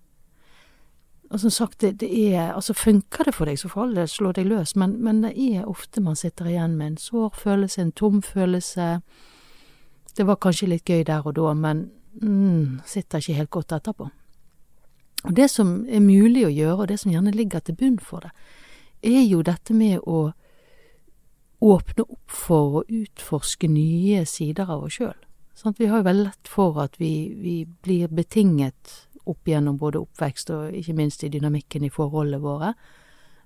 [1.34, 4.08] Og som sagt, det, det er Altså, funker det for deg, så for all del,
[4.08, 7.82] slå deg løs, men, men det er ofte man sitter igjen med en sår følelse,
[7.82, 9.00] en tom følelse.
[10.18, 11.88] Det var kanskje litt gøy der og da, men
[12.22, 14.10] mm, sitter ikke helt godt etterpå.
[15.24, 18.26] Og det som er mulig å gjøre, og det som gjerne ligger til bunn for
[18.26, 18.32] det,
[19.04, 20.32] er jo dette med å
[21.64, 25.16] åpne opp for å utforske nye sider av oss sjøl.
[25.56, 27.56] Sånn, vi har jo veldig lett for at vi, vi
[27.86, 28.96] blir betinget
[29.30, 32.74] opp gjennom både oppvekst og ikke minst i dynamikken i forholdene våre,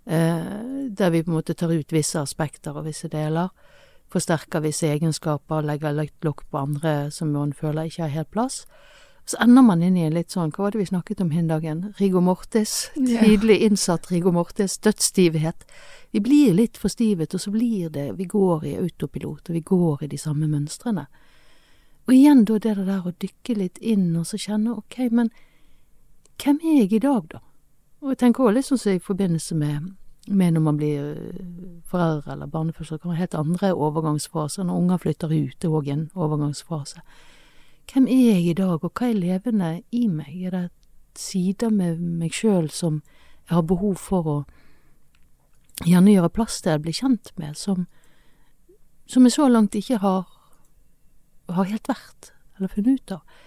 [0.06, 0.48] eh,
[0.90, 3.52] der vi på en måte tar ut visse aspekter og visse deler,
[4.10, 8.64] forsterker visse egenskaper, legger lagt lokk på andre som man føler ikke har helt plass.
[9.28, 11.50] Så ender man inn i en litt sånn, hva var det vi snakket om hin
[11.50, 15.66] dagen, rigor mortis, tidlig innsatt rigor mortis, dødsstivhet.
[16.16, 19.64] Vi blir litt for stivet, og så blir det, vi går i autopilot, og vi
[19.68, 21.10] går i de samme mønstrene.
[22.08, 25.34] Og igjen da det der å dykke litt inn og så kjenne ok, men
[26.40, 27.44] hvem er jeg i dag, da?
[28.00, 29.96] Og jeg tenker også litt sånn som i forbindelse med
[30.28, 31.16] med når man blir
[31.88, 33.00] foreldre eller barnefødsel.
[33.00, 34.64] Kan man helt andre overgangsfaser.
[34.64, 37.04] Når unger flytter ut, det er òg en overgangsfase.
[37.88, 40.34] Hvem er jeg i dag, og hva er levende i meg?
[40.48, 40.66] Er det
[41.18, 43.02] sider med meg sjøl som
[43.48, 44.38] jeg har behov for å
[45.88, 47.86] gjerne gjøre plass til, bli kjent med, som,
[49.08, 50.26] som jeg så langt ikke har,
[51.54, 53.40] har helt vært, eller funnet ut av.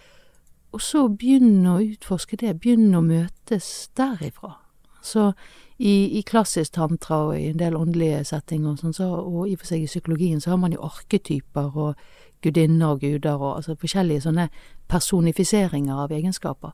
[0.70, 4.54] Og så begynne å utforske det, begynne å møtes derifra.
[5.02, 5.32] Så
[5.80, 9.56] i, i klassisk tantra og i en del åndelige settinger og sånn, så, og i
[9.56, 12.10] og for seg i psykologien, så har man jo arketyper og
[12.42, 14.48] gudinner og guder og altså forskjellige sånne
[14.88, 16.72] personifiseringer av egenskaper.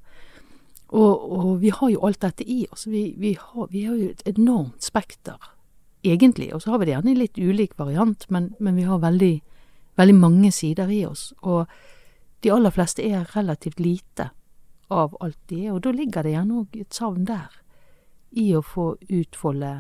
[0.88, 2.87] Og, og, vi har jo alt dette i oss.
[2.87, 5.50] Vi, vi, har, vi, har, jo et enormt spekter,
[6.07, 6.52] egentlig.
[6.55, 9.35] Og så har vi det gjerne i litt ulik variant, men, men, vi har veldig,
[9.98, 11.33] veldig mange sider i oss.
[11.42, 11.66] Og
[12.44, 14.31] de aller fleste er relativt lite
[14.94, 17.50] av alt de er, og da ligger det gjerne òg et savn der
[18.38, 19.72] i å få utfolde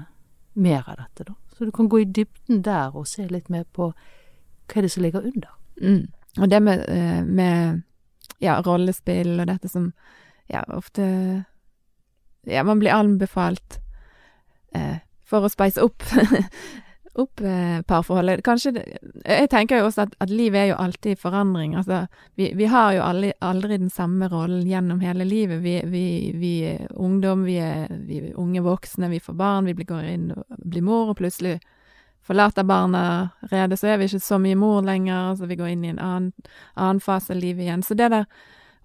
[0.58, 1.36] mer av dette, da.
[1.56, 4.90] Så du kan gå i dybden der og se litt mer på hva er det
[4.92, 5.55] som ligger under.
[5.82, 6.06] Mm.
[6.40, 7.82] Og det med, eh, med
[8.42, 9.92] ja, rollespill og dette som
[10.52, 11.44] ja, ofte
[12.46, 13.80] Ja, man blir anbefalt
[14.74, 16.04] eh, for å speise opp
[17.18, 18.44] opp eh, parforholdet.
[18.44, 18.84] Kanskje det,
[19.24, 21.74] Jeg tenker jo også at, at livet er jo alltid i forandring.
[21.76, 25.62] Altså, vi, vi har jo aldri, aldri, den samme rollen gjennom hele livet.
[25.64, 29.74] Vi, vi, vi er ungdom, vi er, vi er, unge voksne, vi får barn, vi
[29.74, 31.58] blir, går inn og blir mor, og plutselig
[32.26, 35.86] forlater barna redet, så er vi ikke så mye mor lenger, så vi går inn
[35.86, 37.86] i en annen, annen fase av livet igjen.
[37.86, 38.26] Så det der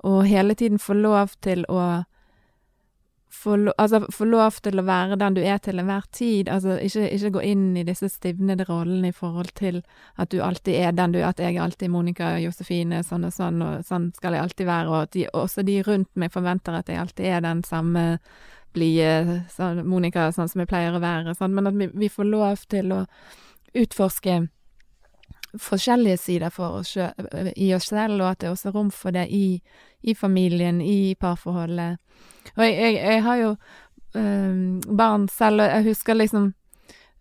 [0.06, 2.04] å hele tiden få lov til å
[3.32, 6.50] få, altså, få lov til å være den du er til enhver tid.
[6.52, 9.82] Altså, ikke, ikke, gå inn i disse stivnede rollene i forhold til
[10.22, 13.36] at du alltid er den du er, at jeg er alltid Monica Josefine, sånn og
[13.36, 16.78] sånn, og sånn skal jeg alltid være, og at de, også de rundt meg forventer
[16.78, 18.06] at jeg alltid er den samme
[18.74, 22.30] blide sånn, Monica, sånn som jeg pleier å være, sånn, men at vi, vi får
[22.30, 23.04] lov til å
[23.78, 24.42] utforske
[25.60, 29.28] forskjellige sider for oss i oss selv, og at det er også rom for det
[29.36, 29.60] i,
[30.02, 32.00] i familien, i parforholdet.
[32.56, 36.54] Og jeg, jeg, jeg har jo øh, barn selv, og jeg husker liksom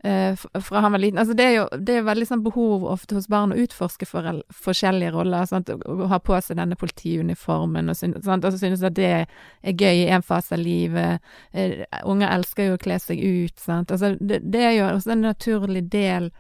[0.01, 3.29] fra han var liten Altså, det er jo det er veldig sånn behov ofte hos
[3.29, 4.29] barn å utforske for,
[4.65, 5.45] forskjellige roller.
[5.49, 5.69] Sant?
[5.69, 8.47] Å ha på seg denne politiuniformen, og, synes, sant?
[8.47, 11.21] og så synes at det er gøy i en fase av livet.
[11.53, 13.93] Uh, unger elsker jo å kle seg ut, sant.
[13.93, 16.31] Altså, det, det er jo også en naturlig del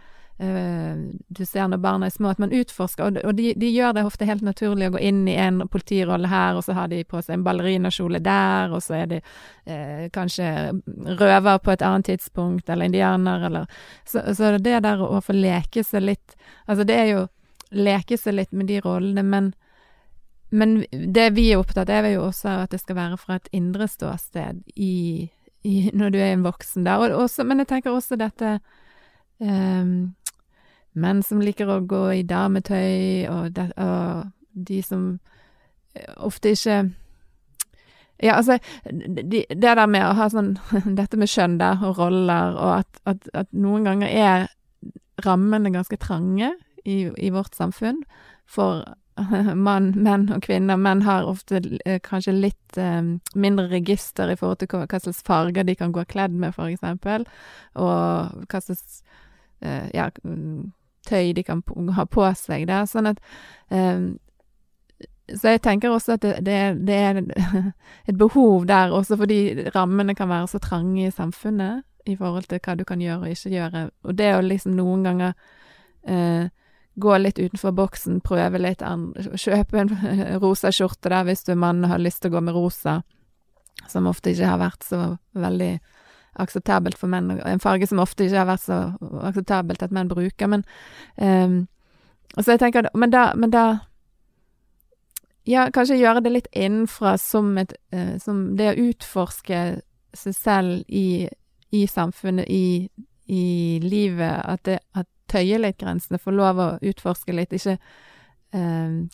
[0.40, 4.24] du ser når barna er små, at man utforsker, og, de, de, gjør det ofte
[4.24, 7.36] helt naturlig å gå inn i en politirolle her, og så har de på seg
[7.36, 10.48] en ballerinakjole der, og så er de eh, kanskje
[11.20, 13.66] røver på et annet tidspunkt, eller indianer, eller
[14.08, 17.26] Så, så det der å få leke seg litt Altså, det er jo
[17.70, 19.52] leke seg litt med de rollene, men
[20.50, 23.46] men det vi er opptatt av, er jo også at det skal være fra et
[23.54, 25.28] indre ståsted i,
[25.62, 27.04] i, når du er en voksen der.
[27.06, 28.56] Og også, men jeg tenker også dette
[29.38, 30.10] um,
[30.92, 35.04] menn som liker å gå i dametøy, og, de, og de som
[35.94, 36.80] eh, ofte ikke
[38.20, 40.54] ja, altså, de, det der med å ha sånn
[40.98, 44.48] Dette med kjønn der, og roller, og at, at, at, noen ganger er
[45.24, 46.52] rammene ganske trange
[46.84, 48.02] i, i vårt samfunn
[48.48, 48.84] for
[49.66, 50.80] mann, menn og kvinner.
[50.80, 53.00] Menn har ofte eh, kanskje litt eh,
[53.34, 57.26] mindre register i forhold til hva, hva, slags farger de kan gå kledd med, eksempel,
[57.80, 59.00] og hva slags
[59.60, 60.10] eh, ja,
[61.06, 61.62] tøy de kan
[61.96, 62.88] ha på seg der.
[62.88, 63.22] Sånn at
[63.68, 64.18] um,
[65.30, 67.20] Så jeg tenker også at det, det, det, er
[68.10, 72.58] et behov der, også fordi rammene kan være så trange i samfunnet i forhold til
[72.64, 73.84] hva du kan gjøre og ikke gjøre.
[74.04, 75.36] Og det å liksom noen ganger
[76.08, 76.48] uh,
[77.00, 79.94] gå litt utenfor boksen, prøve litt andre Kjøpe en
[80.44, 83.00] rosa skjorte der hvis du er mann og har lyst til å gå med rosa,
[83.88, 85.00] som ofte ikke har vært så
[85.38, 85.72] veldig
[86.38, 88.80] akseptabelt for menn, en farge som ofte ikke har vært så
[89.26, 90.64] akseptabelt at menn bruker, men
[91.16, 91.66] um,
[92.38, 93.64] Så jeg tenker Men da, men da
[95.46, 99.80] Ja, kanskje gjøre det litt innenfra som et uh, Som det å utforske
[100.14, 101.28] seg selv i,
[101.70, 102.90] i samfunnet, i,
[103.30, 107.76] i livet, at det at tøye litt grensene, få lov å utforske litt, ikke
[108.50, 109.04] um,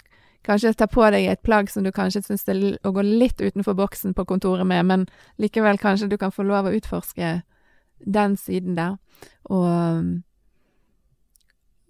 [0.46, 3.74] Kanskje ta på deg et plagg som du kanskje syns er å gå litt utenfor
[3.74, 5.06] boksen på kontoret med, men
[5.42, 7.40] likevel kanskje du kan få lov å utforske
[8.06, 8.96] den siden der.
[9.50, 9.66] Og,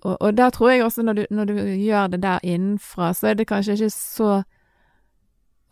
[0.03, 3.33] og, og der tror jeg også, når du, når du gjør det der innenfra, så
[3.33, 4.31] er det kanskje ikke så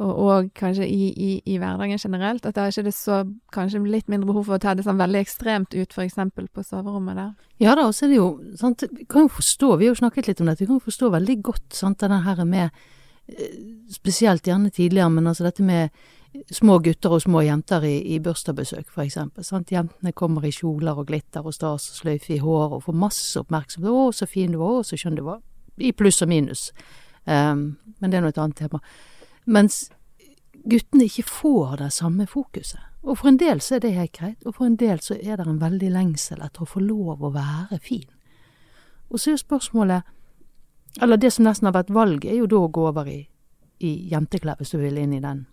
[0.02, 3.20] og, og kanskje i, i, i, hverdagen generelt, at da er det så
[3.54, 7.20] kanskje litt mindre behov for å ta det sånn veldig ekstremt ut, eksempel på soverommet
[7.20, 7.30] der.
[7.62, 8.28] Ja da, og så er det jo
[8.58, 10.88] sant, vi kan jo forstå, vi har jo snakket litt om dette, vi kan jo
[10.88, 12.66] forstå veldig godt sant, denne her med
[13.30, 13.56] eh,
[13.94, 15.94] Spesielt gjerne tidligere, men altså dette med
[16.50, 19.46] små gutter og små jenter i, i bursdagsbesøk, for eksempel.
[19.70, 23.40] Jentene kommer i kjoler og glitter og stas og sløyfe i håret og får masse
[23.40, 23.90] oppmerksomhet.
[23.90, 24.80] 'Å, så fin du var.
[24.80, 25.42] Å, så skjønn du var.'
[25.78, 26.72] I pluss og minus.
[27.26, 28.80] Um, men det er nå et annet tema.
[29.44, 29.90] Mens
[30.64, 32.80] guttene ikke får det samme fokuset.
[33.04, 35.36] Og for en del så er det helt greit, og for en del så er
[35.36, 38.06] det en veldig lengsel etter å få lov å være fin.
[39.12, 40.06] Og så er spørsmålet,
[41.02, 43.18] eller det som nesten har vært valget, er jo da å gå over i,
[43.84, 45.44] i jenteklær, hvis du vil inn i den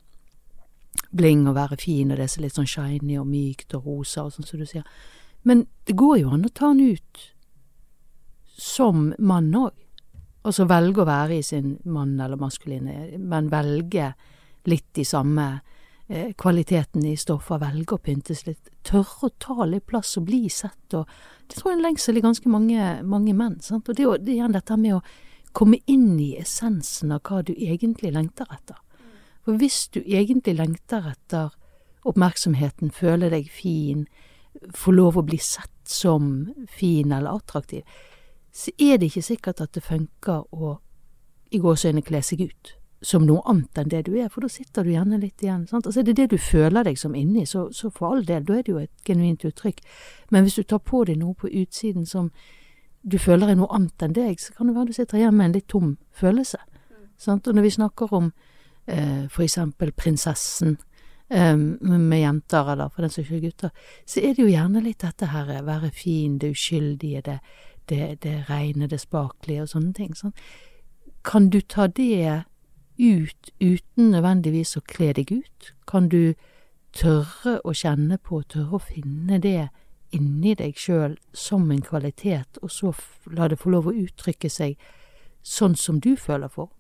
[1.12, 4.34] bling og være fin, og det er litt sånn shiny og mykt og rosa og
[4.36, 4.88] sånn som du sier.
[5.44, 7.28] Men det går jo an å ta den ut
[8.62, 9.76] som mann òg.
[10.42, 14.08] Altså velge å være i sin mann eller maskuline, men velge
[14.70, 15.46] litt i samme
[16.08, 18.72] eh, kvaliteten i stoffer, velge å pyntes litt.
[18.88, 20.96] Tørre å ta litt plass og bli sett.
[20.98, 21.10] og
[21.46, 23.60] Det tror jeg er en lengsel i ganske mange, mange menn.
[23.62, 23.90] Sant?
[23.90, 25.04] Og det er jo igjen dette med å
[25.54, 28.80] komme inn i essensen av hva du egentlig lengter etter.
[29.46, 31.54] For hvis du egentlig lengter etter
[32.08, 34.06] oppmerksomheten, føler deg fin,
[34.74, 37.86] får lov å bli sett som fin eller attraktiv,
[38.52, 40.78] så er det ikke sikkert at det funker å
[41.52, 44.86] i gåseøyne kle seg ut som noe annet enn det du er, for da sitter
[44.86, 45.66] du gjerne litt igjen.
[45.68, 45.88] sant?
[45.88, 48.60] Altså Er det det du føler deg som inni, så, så for all del, da
[48.60, 49.82] er det jo et genuint uttrykk.
[50.30, 52.30] Men hvis du tar på deg noe på utsiden som
[53.02, 55.50] du føler er noe annet enn deg, så kan det være du sitter igjen med
[55.50, 56.62] en litt tom følelse.
[57.18, 57.48] Sant?
[57.48, 58.30] Og når vi snakker om
[58.86, 60.78] eh, for eksempel prinsessen
[61.30, 63.74] eh, med jenter, eller for den saks skyld gutter,
[64.06, 67.40] så er det jo gjerne litt dette her eh, være fin, det uskyldige, det,
[67.90, 70.16] det, det rene, det spakelige og sånne ting.
[70.16, 70.36] Sånn.
[71.24, 72.44] Kan du ta det
[73.02, 75.72] ut uten nødvendigvis å kle deg ut?
[75.90, 76.34] Kan du
[76.94, 79.70] tørre å kjenne på, tørre å finne det
[80.12, 82.92] inni deg sjøl som en kvalitet, og så
[83.32, 84.76] la det få lov å uttrykke seg
[85.42, 86.72] sånn som du føler for?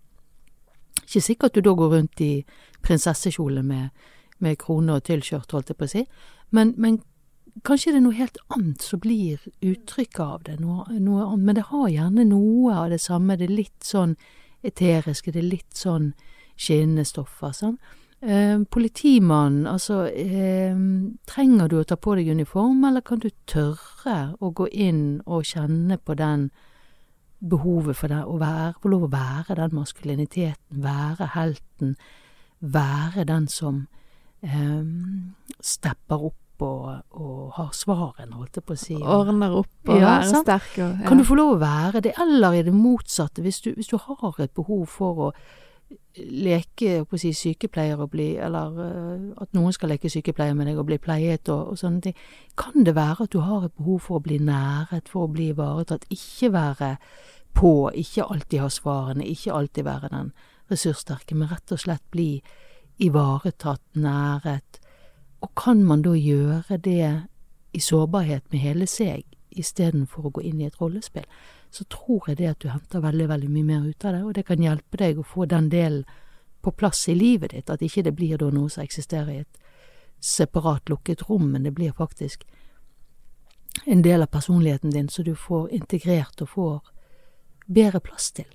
[1.05, 2.33] Ikke sikkert du da går rundt i
[2.83, 3.89] prinsessekjole med,
[4.39, 6.03] med krone og tilskjørt, holdt jeg på å si,
[6.51, 6.99] men, men,
[7.67, 11.45] kanskje det er noe helt annet som blir uttrykket av det, noe, noe annet.
[11.47, 14.15] Men det har gjerne noe av det samme, det er litt sånn
[14.65, 16.11] eteriske, det er litt sånn
[16.59, 17.77] skinnende stoffer, sånn.
[18.21, 20.77] Eh, politimannen, altså eh,
[21.25, 25.47] trenger du å ta på deg uniform, eller kan du tørre å gå inn og
[25.49, 26.51] kjenne på den
[27.41, 31.95] behovet for det, å være, få lov å være den maskuliniteten, være helten,
[32.61, 33.87] være den som
[34.45, 34.85] eh,
[35.57, 38.97] stepper opp og, og, har svarene, holdt jeg på å si.
[38.99, 40.71] Ordner opp og ja, være sterk.
[40.77, 41.07] Og, ja.
[41.07, 43.97] Kan du få lov å være det, eller er det motsatte, hvis du, hvis du
[44.01, 45.33] har et behov for å
[46.15, 50.79] leke å si, sykepleier og bli Eller uh, at noen skal leke sykepleier med deg
[50.79, 52.17] og bli pleiet og, og, sånne ting.
[52.59, 55.51] Kan det være at du har et behov for å bli næret, for å bli
[55.53, 56.07] ivaretatt?
[56.11, 56.95] Ikke være
[57.57, 60.33] på, ikke alltid ha svarene, ikke alltid være den
[60.71, 62.29] ressurssterke, men rett og slett bli
[63.01, 64.80] ivaretatt, næret.
[65.41, 67.27] Og kan man da gjøre det
[67.73, 71.25] i sårbarhet med hele seg, istedenfor å gå inn i et rollespill?
[71.71, 74.33] så tror jeg det at du henter veldig, veldig mye mer ut av det, og
[74.35, 76.03] det kan hjelpe deg å få den delen
[76.61, 79.61] på plass i livet ditt, at ikke det blir da noe som eksisterer i et
[80.19, 82.43] separat lukket rom, men det blir faktisk
[83.85, 86.91] en del av personligheten din som du får integrert og får
[87.71, 88.49] bedre plass til.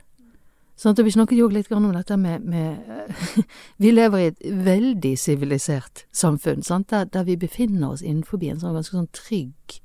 [0.76, 3.12] Sånn at Vi snakket jo litt om dette med, med
[3.82, 8.76] Vi lever i et veldig sivilisert samfunn, der, der, vi befinner oss innenfor en sånn
[8.76, 9.80] ganske sånn trygg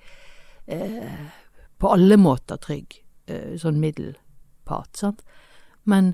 [0.67, 1.31] eh,
[1.79, 3.01] På alle måter trygg
[3.31, 5.23] Eh, sånn middelpart, sant.
[5.89, 6.13] Men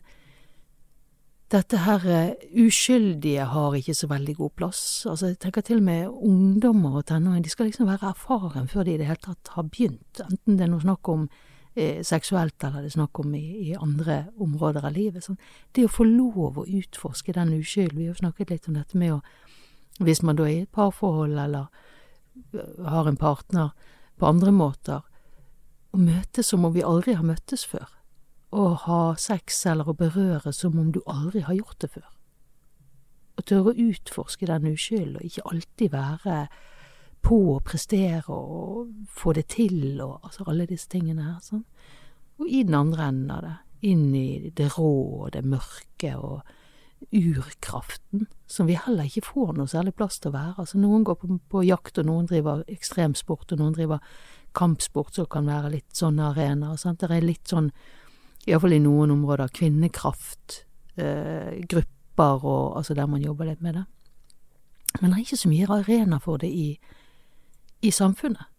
[1.53, 4.81] dette her eh, uskyldige har ikke så veldig god plass.
[5.09, 8.87] Altså, jeg tenker til og med ungdommer og tenåringer, de skal liksom være erfaren før
[8.87, 11.29] de i det hele tatt har begynt, enten det er noe snakk om
[11.77, 15.25] eh, seksuelt eller det er snakk om i, i, andre områder av livet.
[15.25, 15.39] Sånn.
[15.75, 19.17] Det å få lov å utforske den uskyld, vi har snakket litt om dette med
[19.17, 19.21] å,
[20.03, 21.67] hvis man da er i et parforhold eller
[22.53, 23.71] eh, har en partner
[24.17, 25.05] på andre måter,
[25.93, 27.87] å møtes som om vi aldri har møttes før,
[28.51, 32.07] å ha sex eller å berøre som om du aldri har gjort det før.
[33.37, 36.37] Å tørre å utforske den uskylden, og ikke alltid være
[37.21, 41.39] på å prestere og få det til og altså alle disse tingene her.
[41.43, 41.65] sånn.
[42.37, 43.55] Og i den andre enden av det,
[43.87, 46.41] inn i det rå og det mørke og
[47.13, 50.55] urkraften, som vi heller ikke får noe særlig plass til å være.
[50.63, 53.99] Altså Noen går på, på jakt, og noen driver ekstremsport, og noen driver
[54.57, 56.77] kampsport som kan være litt sånne arenaer.
[56.81, 56.99] Sant?
[57.01, 57.71] Det er litt sånn,
[58.47, 63.85] iallfall i noen områder, kvinnekraftgrupper eh, og altså der man jobber litt med det.
[65.01, 66.79] Men det er ikke så mye arena for det i,
[67.81, 68.49] i samfunnet.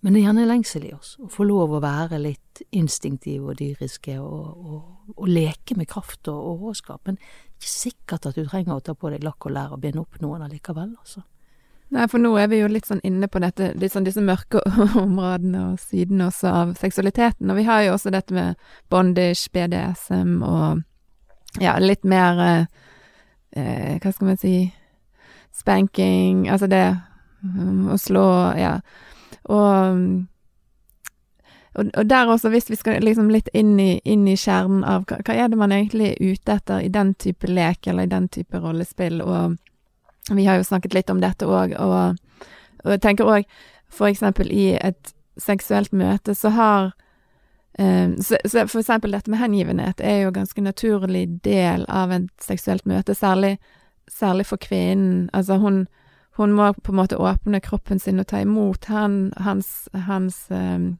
[0.00, 3.58] Men det er gjerne lengsel i oss, å få lov å være litt instinktive og
[3.58, 7.00] dyriske og, og, og leke med kraft og, og.
[7.08, 7.18] Men
[7.58, 10.20] ikke sikkert at du trenger å ta på deg lakk og lær og binde opp
[10.22, 11.24] noen allikevel, altså.
[11.88, 14.60] Nei, for nå er vi jo litt sånn inne på dette, litt sånn disse mørke
[15.02, 17.48] områdene og sidene også av seksualiteten.
[17.48, 18.58] Og vi har jo også dette med
[18.92, 20.84] bondage, BDSM og
[21.64, 22.66] ja, litt mer eh,
[23.56, 24.54] eh, Hva skal man si
[25.58, 26.84] Spanking, altså det
[27.42, 28.26] um, slå,
[28.58, 28.80] ja.
[29.48, 30.02] Og,
[31.74, 35.06] og, og der også, hvis vi skal liksom litt inn i, inn i kjernen av
[35.08, 38.12] hva, hva er det man egentlig er ute etter i den type lek eller i
[38.12, 39.56] den type rollespill, og
[40.30, 42.18] vi har jo snakket litt om dette òg, og,
[42.84, 43.48] og, jeg tenker òg
[43.88, 46.90] for eksempel i et seksuelt møte så har
[47.78, 52.28] um, så, så, for eksempel dette med hengivenhet er jo ganske naturlig del av et
[52.42, 53.56] seksuelt møte, særlig,
[54.10, 55.28] særlig for kvinnen.
[55.32, 55.86] Altså hun
[56.38, 60.92] hun må på en måte åpne kroppen sin og ta imot han, hans, hans um,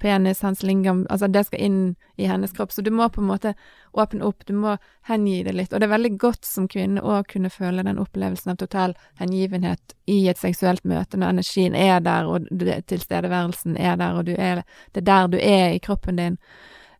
[0.00, 1.80] penis, hans lingam Altså, det skal inn
[2.16, 2.72] i hennes kropp.
[2.72, 3.54] Så du må på en måte
[3.92, 4.76] åpne opp, du må
[5.08, 5.72] hengi det litt.
[5.72, 9.96] Og det er veldig godt som kvinne å kunne føle den opplevelsen av total hengivenhet
[10.06, 12.48] i et seksuelt møte, når energien er der, og
[12.88, 16.40] tilstedeværelsen er der, og er, det er der du er i kroppen din.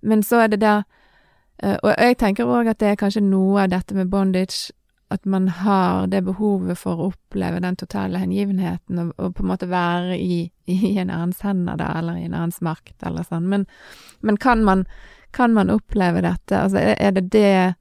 [0.00, 0.84] Men så er det der
[1.64, 4.75] uh, Og jeg tenker òg at det er kanskje noe av dette med bondage
[5.08, 9.50] at man har det behovet for å oppleve den totale hengivenheten, og, og på en
[9.52, 13.46] måte være i, i, en annens hender, da, eller i en annens makt, eller sånn.
[13.52, 13.66] Men,
[14.26, 14.84] men kan, man,
[15.36, 16.58] kan, man, oppleve dette?
[16.58, 17.74] Altså, er, det det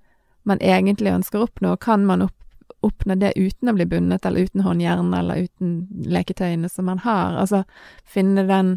[0.46, 1.74] man egentlig ønsker å oppnå?
[1.82, 2.38] Kan man opp,
[2.86, 7.40] oppnå det uten å bli bundet, eller uten håndjern, eller uten leketøyene som man har?
[7.42, 7.64] Altså,
[8.06, 8.76] finne den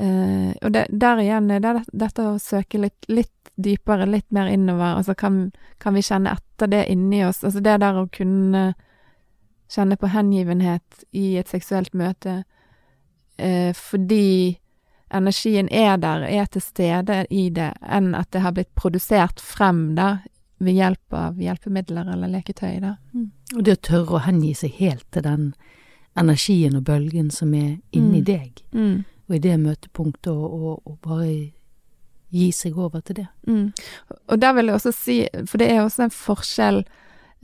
[0.00, 4.96] Og det, der igjen er det dette å søke litt, litt dypere, litt mer innover,
[4.96, 7.42] altså kan, kan, vi kjenne etter det inni oss?
[7.44, 8.72] Altså det der å kunne
[9.72, 12.42] kjenne på hengivenhet i et seksuelt møte
[13.36, 14.58] eh, fordi
[15.12, 19.92] energien er der, er til stede i det, enn at det har blitt produsert frem
[19.96, 20.22] der
[20.62, 22.94] ved hjelp av hjelpemidler eller leketøy, da.
[23.12, 23.30] Mm.
[23.56, 25.48] Og det å tørre å hengi seg helt til den
[26.18, 28.26] energien og bølgen som er inni mm.
[28.28, 28.94] deg, mm.
[29.32, 31.52] Og i det møtepunktet, og, bare
[32.32, 33.28] gi seg over til det.
[33.48, 33.72] Mm.
[34.28, 35.16] Og der vil jeg også si,
[35.48, 36.82] for det er også en forskjell,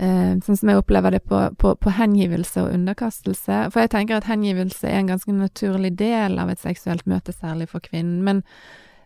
[0.01, 3.67] eh, sånn som jeg opplever det, på, på, på, hengivelse og underkastelse.
[3.73, 7.69] For jeg tenker at hengivelse er en ganske naturlig del av et seksuelt møte, særlig
[7.73, 8.23] for kvinnen.
[8.25, 8.45] Men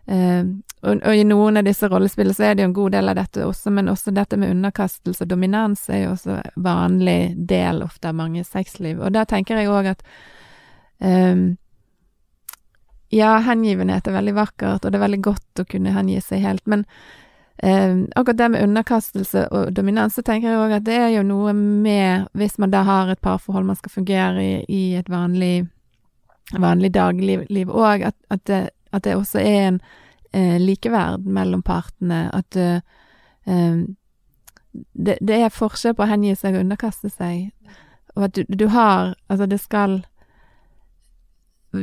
[0.07, 0.43] eh,
[0.83, 3.19] og, og, i noen av disse rollespillene så er det jo en god del av
[3.19, 8.11] dette også, men også dette med underkastelse og dominans er jo også vanlig del ofte
[8.11, 9.03] av mange sexliv.
[9.03, 10.07] Og da tenker jeg òg at
[11.03, 11.53] um,
[13.13, 16.63] ja, hengivenhet er veldig vakkert, og det er veldig godt å kunne hengi seg helt,
[16.69, 16.85] men
[17.57, 21.25] eh, akkurat det med underkastelse og dominans, så tenker jeg òg at det er jo
[21.27, 25.67] noe med Hvis man da har et parforhold man skal fungere i, i et vanlig,
[26.57, 28.49] vanlig dagligliv òg, at, at,
[28.91, 29.81] at, det også er en
[30.33, 32.81] eh, likeverd mellom partene, at eh,
[34.93, 37.51] det, det, er forskjell på å hengi seg og underkaste seg,
[38.15, 40.03] og at du, du har Altså, det skal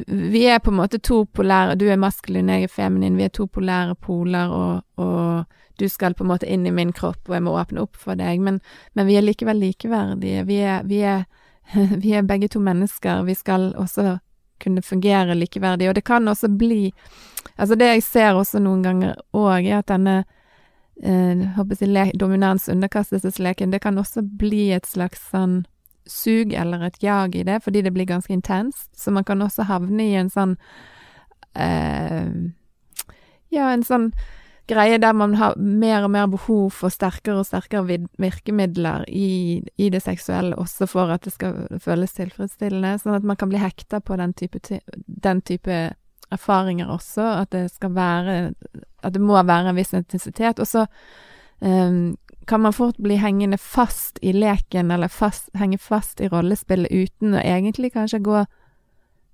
[0.06, 3.16] vi er på en måte to polære Du er maskulin, jeg er feminin.
[3.18, 5.44] Vi er to polære poler, og, og,
[5.80, 8.14] du skal på en måte inn i min kropp, og jeg må åpne opp for
[8.14, 8.40] deg.
[8.44, 8.60] Men,
[8.94, 10.44] men vi er likevel likeverdige.
[10.46, 11.24] Vi er, vi, er,
[12.02, 13.24] vi er, begge to mennesker.
[13.24, 14.18] Vi skal også
[14.60, 15.88] kunne fungere likeverdig.
[15.88, 16.92] Og det kan også bli
[17.56, 20.24] Altså, det jeg ser også noen ganger òg, er at denne
[21.02, 25.64] eh, dominans-underkastelsesleken, det kan også bli et slags sånn
[26.06, 28.90] sug eller et jag i det, fordi det blir ganske intenst.
[28.96, 30.56] Så man kan også havne i en sånn
[31.54, 32.28] eh,
[33.50, 34.12] Ja, en sånn
[34.70, 39.88] greie der man har mer og mer behov for sterkere og sterkere virkemidler i, i,
[39.90, 42.98] det seksuelle, også for at det skal føles tilfredsstillende.
[43.02, 44.62] Sånn at man kan bli hekta på den type,
[45.06, 45.80] den type
[46.30, 47.26] erfaringer også.
[47.42, 48.38] At det skal være
[49.02, 50.60] At det må være en viss intensitet.
[50.60, 50.86] Og så
[51.60, 52.16] um,
[52.46, 57.34] kan man fort bli hengende fast i leken, eller fast, henge fast i rollespillet uten
[57.34, 58.44] å egentlig kanskje gå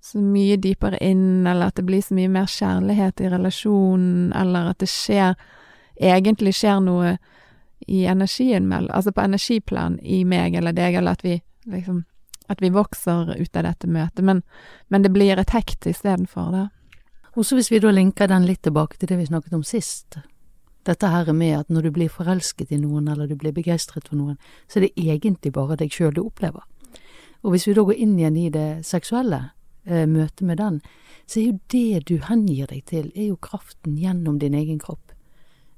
[0.07, 4.72] så mye dypere inn, eller at det blir så mye mer kjærlighet i relasjonen, eller
[4.72, 5.34] at det skjer
[5.96, 7.14] Egentlig skjer noe
[7.88, 12.02] i energien mellom Altså på energiplan i meg eller deg, eller at vi liksom
[12.52, 14.42] At vi vokser ut av dette møtet, men,
[14.88, 16.68] men det blir et hekt istedenfor, da.
[17.34, 20.20] Også hvis vi da linker den litt tilbake til det vi snakket om sist,
[20.87, 24.18] dette her med at når du blir forelsket i noen, eller du blir begeistret for
[24.18, 26.64] noen, så er det egentlig bare deg sjøl du opplever.
[27.43, 29.51] Og hvis vi da går inn igjen i det seksuelle,
[29.87, 30.80] eh, møtet med den,
[31.26, 35.12] så er jo det du hengir deg til, er jo kraften gjennom din egen kropp.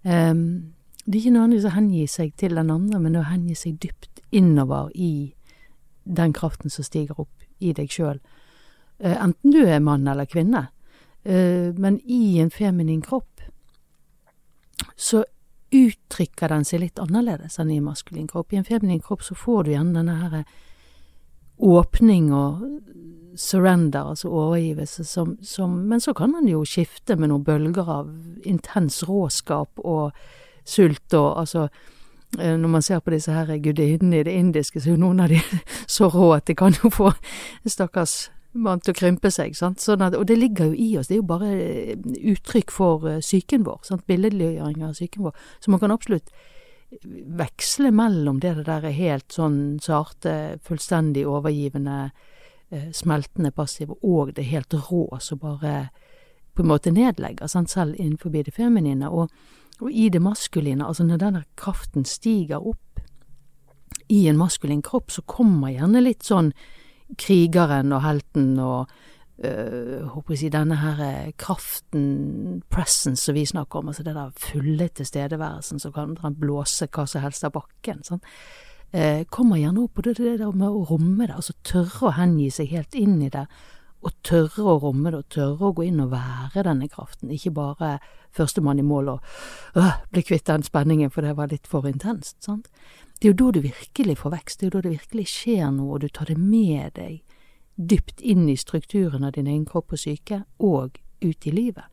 [0.05, 3.79] Um, det er ikke nødvendigvis å hengi seg til den andre, men å hengi seg
[3.81, 5.35] dypt innover i
[6.05, 8.21] den kraften som stiger opp i deg sjøl.
[9.05, 10.69] uh, enten du er mann eller kvinne.
[11.25, 13.38] Uh, men i en feminin kropp
[14.99, 15.25] så
[15.71, 18.53] uttrykker den seg litt annerledes enn i en maskulin kropp.
[18.53, 20.45] I en feminin kropp så får du gjerne denne her
[21.59, 22.65] åpning og
[23.39, 28.09] surrender, altså overgivelse, som, som Men så kan den jo skifte med noen bølger av
[28.47, 30.17] intens råskap og
[30.67, 31.69] sult og altså
[32.37, 35.31] når man ser på disse her gudinnene i det indiske, så er jo noen av
[35.33, 35.39] de
[35.89, 37.13] så rå at de kan jo få
[37.65, 38.29] stakkars
[38.65, 39.57] vant til å krympe seg.
[39.57, 43.07] Sånn at, og det ligger jo i oss, det er jo bare eh, uttrykk for
[43.09, 43.91] uh, psyken vår.
[44.09, 45.45] Billedliggjøring av psyken vår.
[45.61, 46.33] Så man kan absolutt
[47.39, 52.01] veksle mellom det der er helt sånn sarte, fullstendig overgivende,
[52.73, 55.89] uh, smeltende passive, og det helt rå som bare
[56.59, 57.71] på en måte nedlegger, sant?
[57.71, 59.07] selv innenfor det feminine.
[59.09, 59.31] Og,
[59.79, 63.03] og i det maskuline, altså når denne kraften stiger opp
[64.09, 66.51] i en maskulin kropp, så kommer gjerne litt sånn
[67.17, 68.91] krigeren og helten og
[69.45, 74.15] øh, håper jeg si, denne her eh, kraften, presence, som vi snakker om, altså det
[74.15, 78.23] der fulle tilstedeværelsen som kan blåse hva som helst av bakken, sånn,
[78.93, 82.17] eh, kommer gjerne opp, på det det der med å romme det, altså tørre å
[82.19, 83.47] hengi seg helt inn i det,
[83.99, 87.55] og tørre å romme det, og tørre å gå inn og være denne kraften, ikke
[87.57, 87.99] bare
[88.37, 92.37] førstemann i mål og øh, bli kvitt den spenningen, for det var litt for intenst,
[92.45, 92.69] sant.
[93.19, 95.73] Det er jo da du virkelig får vekst, det er jo da det virkelig skjer
[95.75, 97.19] noe, og du tar det med deg
[97.79, 101.87] dypt inn i strukturen av din egen kropp og syke, og ut i livet.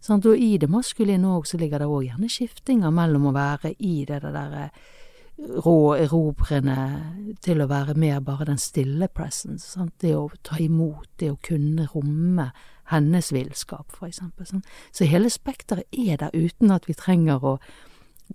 [0.00, 3.74] Sånn, Og i det maskuline òg så ligger det òg gjerne skiftinger mellom å være
[3.78, 4.70] i det der derre
[5.38, 6.76] rå, erobrende,
[7.40, 9.66] til å være mer bare den stille presence.
[9.66, 9.94] Sant?
[9.98, 12.50] Det å ta imot, det å kunne romme
[12.90, 14.46] hennes villskap, for eksempel.
[14.46, 14.66] Sant?
[14.92, 17.58] Så hele spekteret er der uten at vi trenger å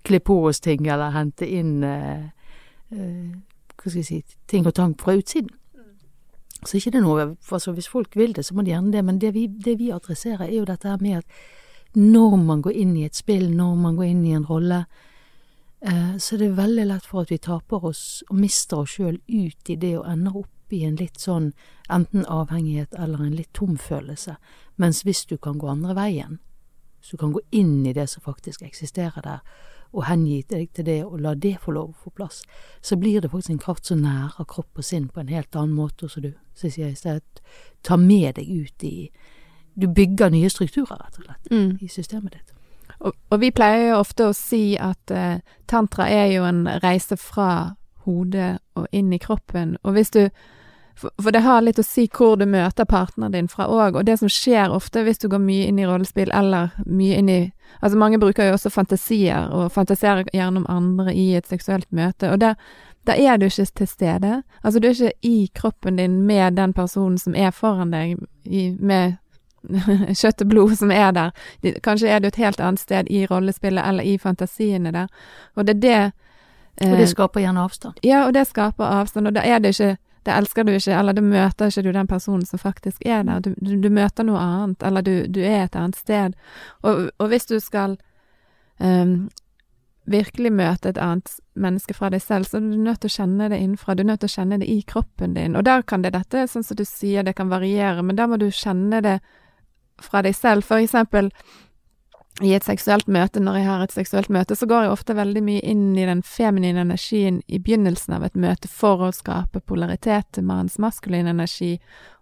[0.02, 2.24] kle på oss ting eller hente inn eh,
[2.90, 3.34] eh,
[3.74, 5.50] hva skal jeg si, ting og tang fra utsiden.
[6.64, 9.04] Så ikke det er noe altså Hvis folk vil det, så må de gjerne det,
[9.04, 11.26] men det vi, det vi adresserer, er jo dette her med at
[11.94, 14.84] når man går inn i et spill, når man går inn i en rolle,
[15.80, 19.20] eh, så er det veldig lett for at vi taper oss og mister oss sjøl
[19.28, 21.52] ut i det og ender opp i en litt sånn
[21.92, 24.34] enten avhengighet eller en litt tom følelse.
[24.76, 26.40] Mens hvis du kan gå andre veien,
[27.00, 29.44] så du kan gå inn i det som faktisk eksisterer der,
[29.92, 32.42] og hengi deg til det og la det få lov å få plass,
[32.82, 35.76] så blir det faktisk en kraft som nærer kropp og sinn på en helt annen
[35.76, 37.42] måte, som du, sier i stedet,
[37.82, 39.10] tar med deg ut i
[39.74, 41.78] Du bygger nye strukturer, rett og slett, mm.
[41.82, 42.52] i systemet ditt.
[43.00, 47.16] Og, og, vi pleier jo ofte å si at uh, tantra er jo en reise
[47.18, 47.74] fra
[48.04, 50.28] hodet og inn i kroppen, og hvis du
[50.94, 54.06] for, for, det har litt å si hvor du møter partneren din fra òg, og
[54.06, 57.42] det som skjer ofte hvis du går mye inn i rollespill eller mye inn i
[57.82, 62.30] Altså mange bruker jo også fantasier, og fantaserer gjerne om andre i et seksuelt møte,
[62.30, 64.42] og da er du ikke til stede.
[64.62, 68.68] Altså du er ikke i kroppen din med den personen som er foran deg, i,
[68.78, 69.16] med
[70.20, 71.32] kjøtt og blod som er der.
[71.82, 75.08] Kanskje er du et helt annet sted i rollespillet eller i fantasiene der,
[75.56, 76.12] og det er det
[76.90, 78.00] Og det eh, skaper gjerne avstand.
[78.02, 81.16] Ja, og det skaper avstand, og da er det ikke det elsker du ikke, eller
[81.16, 83.44] du møter ikke du den personen som faktisk er der.
[83.44, 86.36] Du, du, du møter noe annet, eller du, du, er et annet sted.
[86.82, 87.98] Og, og hvis du skal
[88.80, 89.28] um,
[90.10, 93.48] virkelig møte et annet menneske fra deg selv, så er du nødt til å kjenne
[93.52, 93.96] det innenfra.
[93.96, 95.56] Du er nødt til å kjenne det i kroppen din.
[95.56, 98.40] Og der kan det dette, sånn som du sier, det kan variere, men da må
[98.40, 99.18] du kjenne det
[100.02, 100.66] fra deg selv.
[100.66, 101.30] For eksempel
[102.42, 105.42] i et seksuelt møte, når jeg har et seksuelt møte, så går jeg ofte veldig
[105.46, 110.32] mye inn i den feminine energien i begynnelsen av et møte for å skape polaritet
[110.34, 111.76] til mannens maskuline energi,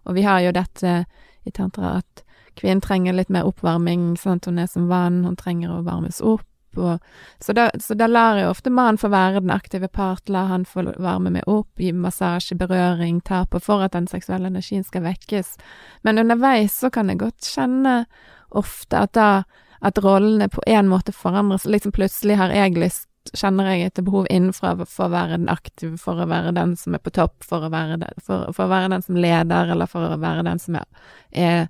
[0.05, 1.03] og vi har jo dette
[1.43, 2.23] i tantra at
[2.59, 6.45] kvinnen trenger litt mer oppvarming, sant, hun er som vann, hun trenger å varmes opp,
[6.77, 7.01] og
[7.41, 10.65] så da, så da lar jeg ofte mannen få være den aktive part, la han
[10.65, 15.05] få varme meg opp, gi massasje, berøring, ta på for at den seksuelle energien skal
[15.05, 15.55] vekkes,
[16.05, 18.03] men underveis så kan jeg godt kjenne
[18.53, 19.29] ofte at da
[19.83, 21.65] at rollene på en måte forandres.
[21.65, 25.95] Liksom plutselig har jeg lyst Kjenner jeg et behov innenfra for å være den aktive,
[25.97, 28.73] for å være den som er på topp, for å være den, for, for å
[28.73, 31.61] være den som leder, eller for å være den som er, er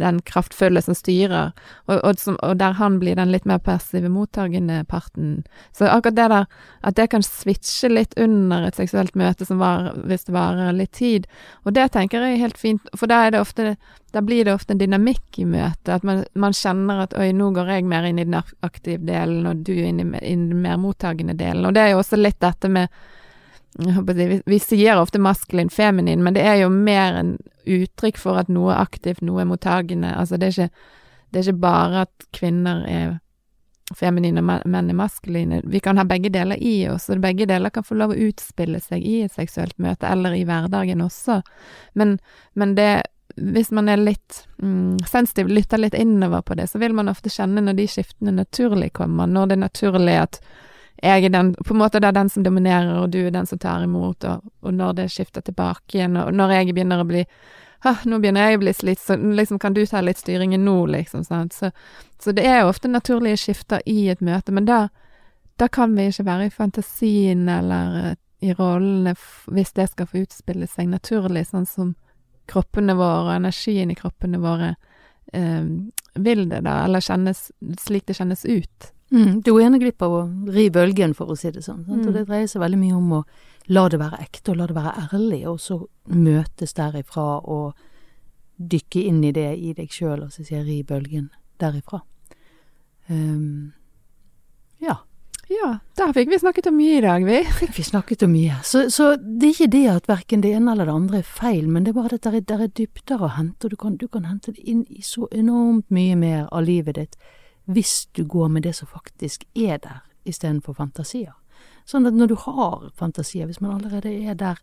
[0.00, 1.52] den kraftfulle som styrer,
[1.88, 5.42] og, og, som, og, der han blir den litt mer passive mottagende parten.
[5.76, 6.50] Så akkurat det der,
[6.86, 10.92] at det kan switche litt under et seksuelt møte som var, hvis det varer litt
[10.98, 11.28] tid,
[11.64, 13.74] og det tenker jeg er helt fint, for da er det ofte
[14.10, 17.52] da blir det ofte en dynamikk i møtet, at man, man kjenner at oi, nå
[17.54, 20.64] går jeg mer inn i den aktive delen, og du inn i, inn i den
[20.64, 22.90] mer mottagende delen, og det er jo også litt dette med
[23.78, 27.36] vi, vi sier ofte maskulin, feminin, men det er jo mer en
[27.70, 30.14] uttrykk for at noe er aktivt, noe er mottagende.
[30.16, 30.86] Altså, det er ikke,
[31.30, 33.18] det er ikke bare at kvinner er
[33.96, 35.62] feminine og menn er maskuline.
[35.66, 38.80] Vi kan ha begge deler i oss, og begge deler kan få lov å utspille
[38.82, 41.40] seg i et seksuelt møte, eller i hverdagen også.
[41.98, 42.18] Men,
[42.54, 42.92] men det
[43.40, 47.30] hvis man er litt mm, sensitiv, lytter litt innover på det, så vil man ofte
[47.32, 50.40] kjenne når de skiftene naturlig kommer, når det er naturlig at
[51.02, 53.48] jeg er den, på en måte det er den som dominerer, og du er den
[53.48, 57.08] som tar imot, og, og når det skifter tilbake igjen, og når jeg begynner å
[57.08, 57.24] bli
[57.80, 61.24] nå begynner jeg å bli slitt, så liksom kan du ta litt styringen nå, liksom,
[61.24, 61.56] sant.
[61.56, 61.70] Så,
[62.20, 64.88] så det er jo ofte naturlige skifter i et møte, men da,
[65.56, 69.14] da kan vi ikke være i fantasien eller uh, i rollene
[69.52, 71.94] hvis det skal få utspille seg naturlig, sånn som
[72.50, 74.72] kroppene våre og energien i kroppene våre
[75.36, 75.66] eh,
[76.14, 78.88] vil det, da, eller kjennes slik det kjennes ut.
[79.10, 80.20] Mm, du går gjerne glipp av å
[80.54, 81.82] ri bølgen, for å si det sånn.
[81.88, 82.04] Mm.
[82.06, 83.24] Og det dreier seg veldig mye om å
[83.74, 85.80] la det være ekte, og la det være ærlig, og så
[86.14, 87.74] møtes derifra og
[88.60, 91.30] dykke inn i det i deg sjøl, og så sier ri bølgen
[91.60, 92.04] derifra.
[93.10, 93.72] Um,
[94.78, 95.00] ja.
[95.50, 97.40] Ja, der fikk vi snakket om mye i dag, vi.
[97.58, 98.60] Fikk vi snakket om mye.
[98.62, 101.66] Så, så det er ikke det at verken det ene eller det andre er feil,
[101.66, 104.06] men det er bare at det er, er dybder å hente, og du kan, du
[104.06, 107.18] kan hente det inn i så enormt mye mer av livet ditt
[107.64, 111.32] hvis du går med det som faktisk er der, istedenfor fantasier.
[111.88, 114.60] Sånn at når du har fantasier, hvis man allerede er der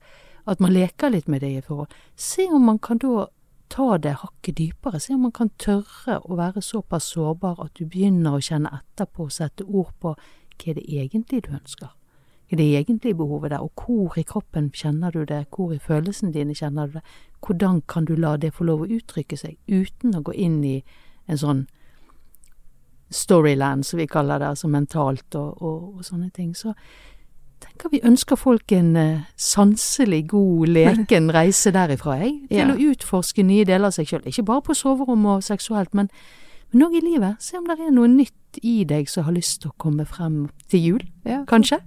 [0.48, 3.28] at man leker litt med det i forhold, se om man kan da
[3.70, 7.86] ta det hakket dypere, se om man kan tørre å være såpass sårbar at du
[7.86, 12.56] begynner å kjenne etterpå og sette ord på hva er det egentlig du ønsker, hva
[12.56, 16.32] er det egentlige behovet der, og hvor i kroppen kjenner du det, hvor i følelsene
[16.34, 17.04] dine kjenner du det,
[17.44, 20.78] hvordan kan du la det få lov å uttrykke seg uten å gå inn i
[21.28, 21.68] en sånn
[23.10, 26.56] storyland, som vi kaller det, altså mentalt og, og, og sånne ting.
[26.58, 26.74] Så
[27.64, 32.36] tenker vi ønsker folk en uh, sanselig, god, leken reise derifra, jeg.
[32.50, 32.74] Til ja.
[32.74, 34.28] å utforske nye deler av seg sjøl.
[34.28, 36.12] Ikke bare på soverom og seksuelt, men
[36.74, 37.40] men òg i livet.
[37.44, 40.48] Se om det er noe nytt i deg som har lyst til å komme frem
[40.72, 41.44] til jul, ja.
[41.48, 41.80] kanskje.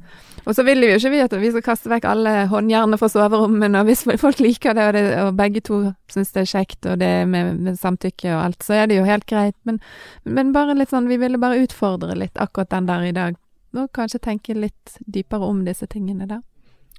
[0.47, 3.09] Og så vil vi jo ikke vi at vi skal kaste vekk alle håndjernene fra
[3.13, 5.81] soverommet, og hvis folk liker det og, det, og begge to
[6.13, 9.09] syns det er kjekt, og det med, med, samtykke og alt, så er det jo
[9.09, 9.57] helt greit.
[9.69, 9.81] Men,
[10.25, 13.41] men bare litt sånn, vi ville bare utfordre litt akkurat den der i dag.
[13.77, 16.41] Og kanskje tenke litt dypere om disse tingene der.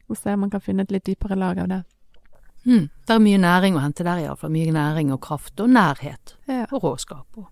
[0.07, 1.81] Og se om man kan finne et litt dypere lag av det.
[2.65, 2.85] Mm.
[3.07, 4.53] Det er mye næring å hente der, iallfall.
[4.53, 6.35] Mye næring og kraft og nærhet.
[6.47, 6.67] Ja.
[6.69, 7.25] Og råskap.
[7.39, 7.49] og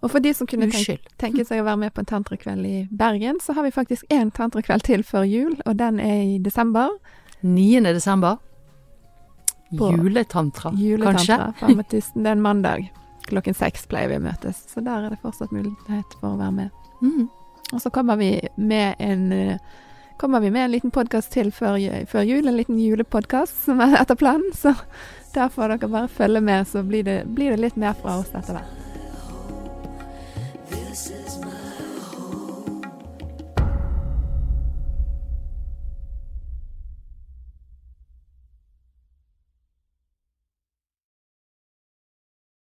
[0.00, 2.76] og for de som kunne tenke, tenke, seg å være med på en tantrakveld i
[2.90, 6.94] Bergen, så har vi faktisk én tantrakveld til før jul, og den er i desember.
[7.40, 7.82] 9.
[7.84, 8.38] desember.
[9.70, 12.00] Juletantra, juletantra kanskje?
[12.14, 12.88] Det er en mandag.
[13.28, 16.56] Klokken seks pleier vi å møtes, så der er det fortsatt mulighet for å være
[16.56, 16.80] med.
[17.04, 17.28] Mm.
[17.70, 19.60] Og så kommer vi med en
[20.20, 21.78] kommer vi med en liten podkast til før,
[22.10, 24.50] før, jul, en liten julepodkast som er etter planen.
[24.52, 24.74] Så
[25.32, 28.34] der får dere bare følge med, så blir det, blir det litt mer fra oss
[28.34, 28.89] etter hvert.